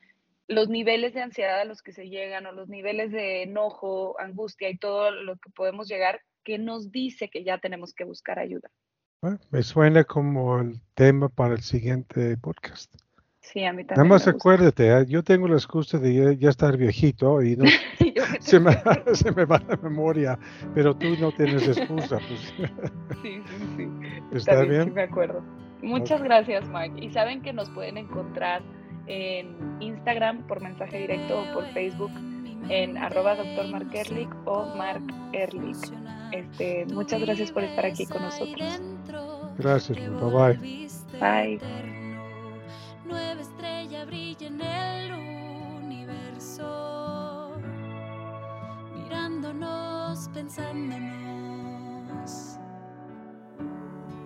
Los 0.50 0.68
niveles 0.68 1.14
de 1.14 1.22
ansiedad 1.22 1.60
a 1.62 1.66
los 1.66 1.82
que 1.82 1.94
se 1.94 2.10
llegan 2.10 2.46
o 2.46 2.52
los 2.52 2.70
niveles 2.70 3.12
de 3.12 3.44
enojo, 3.44 4.20
angustia 4.20 4.70
y 4.70 4.78
todo 4.78 5.12
lo 5.12 5.38
que 5.38 5.50
podemos 5.52 5.88
llegar 5.88 6.22
que 6.48 6.58
nos 6.58 6.94
dice 6.94 7.28
que 7.28 7.44
ya 7.44 7.58
tenemos 7.58 7.94
que 7.94 8.06
buscar 8.06 8.40
ayuda. 8.40 8.72
me 9.52 9.64
suena 9.64 10.06
como 10.06 10.62
el 10.62 10.80
tema 10.96 11.28
para 11.28 11.56
el 11.56 11.62
siguiente 11.62 12.38
podcast. 12.38 12.90
Sí, 13.42 13.66
a 13.66 13.74
mí 13.74 13.84
también. 13.84 14.08
Nada 14.08 14.08
más 14.08 14.30
acuérdate, 14.30 14.88
¿eh? 14.88 15.06
yo 15.10 15.24
tengo 15.24 15.50
la 15.50 15.56
excusa 15.56 16.00
de 16.00 16.38
ya, 16.38 16.50
estar 16.50 16.78
viejito 16.78 17.44
y 17.44 17.58
no, 17.58 17.66
se, 18.40 18.62
me, 18.62 18.72
se, 19.14 19.30
me, 19.34 19.44
va 19.44 19.62
la 19.68 19.76
memoria, 19.76 20.40
pero 20.74 20.96
tú 20.96 21.18
no 21.20 21.34
tienes 21.34 21.68
excusa. 21.68 22.18
Pues. 22.18 22.70
Sí, 23.22 23.42
sí, 23.46 23.66
sí. 23.76 23.90
¿Está 24.32 24.62
bien? 24.62 24.86
Sí, 24.86 24.92
me 24.92 25.02
acuerdo. 25.02 25.44
Muchas 25.82 26.24
gracias, 26.24 26.66
Mike. 26.70 27.04
Y 27.04 27.12
saben 27.12 27.42
que 27.42 27.52
nos 27.52 27.70
pueden 27.72 27.98
encontrar 27.98 28.62
en 29.08 29.82
Instagram 29.82 30.48
por 30.48 30.62
mensaje 30.62 30.98
directo 30.98 31.42
o 31.42 31.54
por 31.54 31.66
Facebook 31.74 32.12
en 32.70 32.98
arroba 32.98 33.36
doctor 33.36 33.68
Mark 33.68 33.94
Erlich 33.94 34.30
o 34.46 34.66
Mark 34.76 35.04
Erlich. 35.34 35.78
Este, 36.32 36.86
muchas 36.88 37.22
gracias 37.22 37.52
por 37.52 37.64
estar 37.64 37.86
aquí 37.86 38.06
con 38.06 38.22
nosotros. 38.22 38.82
Gracias, 39.58 39.98
bye 39.98 40.30
bye. 40.30 40.58
Bye. 41.20 41.60
Nueva 43.06 43.42
estrella 43.42 44.06
brilla 44.06 44.48
en 44.48 44.62
el 44.62 45.14
universo, 45.84 47.58
mirándonos, 48.94 50.30
pensándonos. 50.34 52.57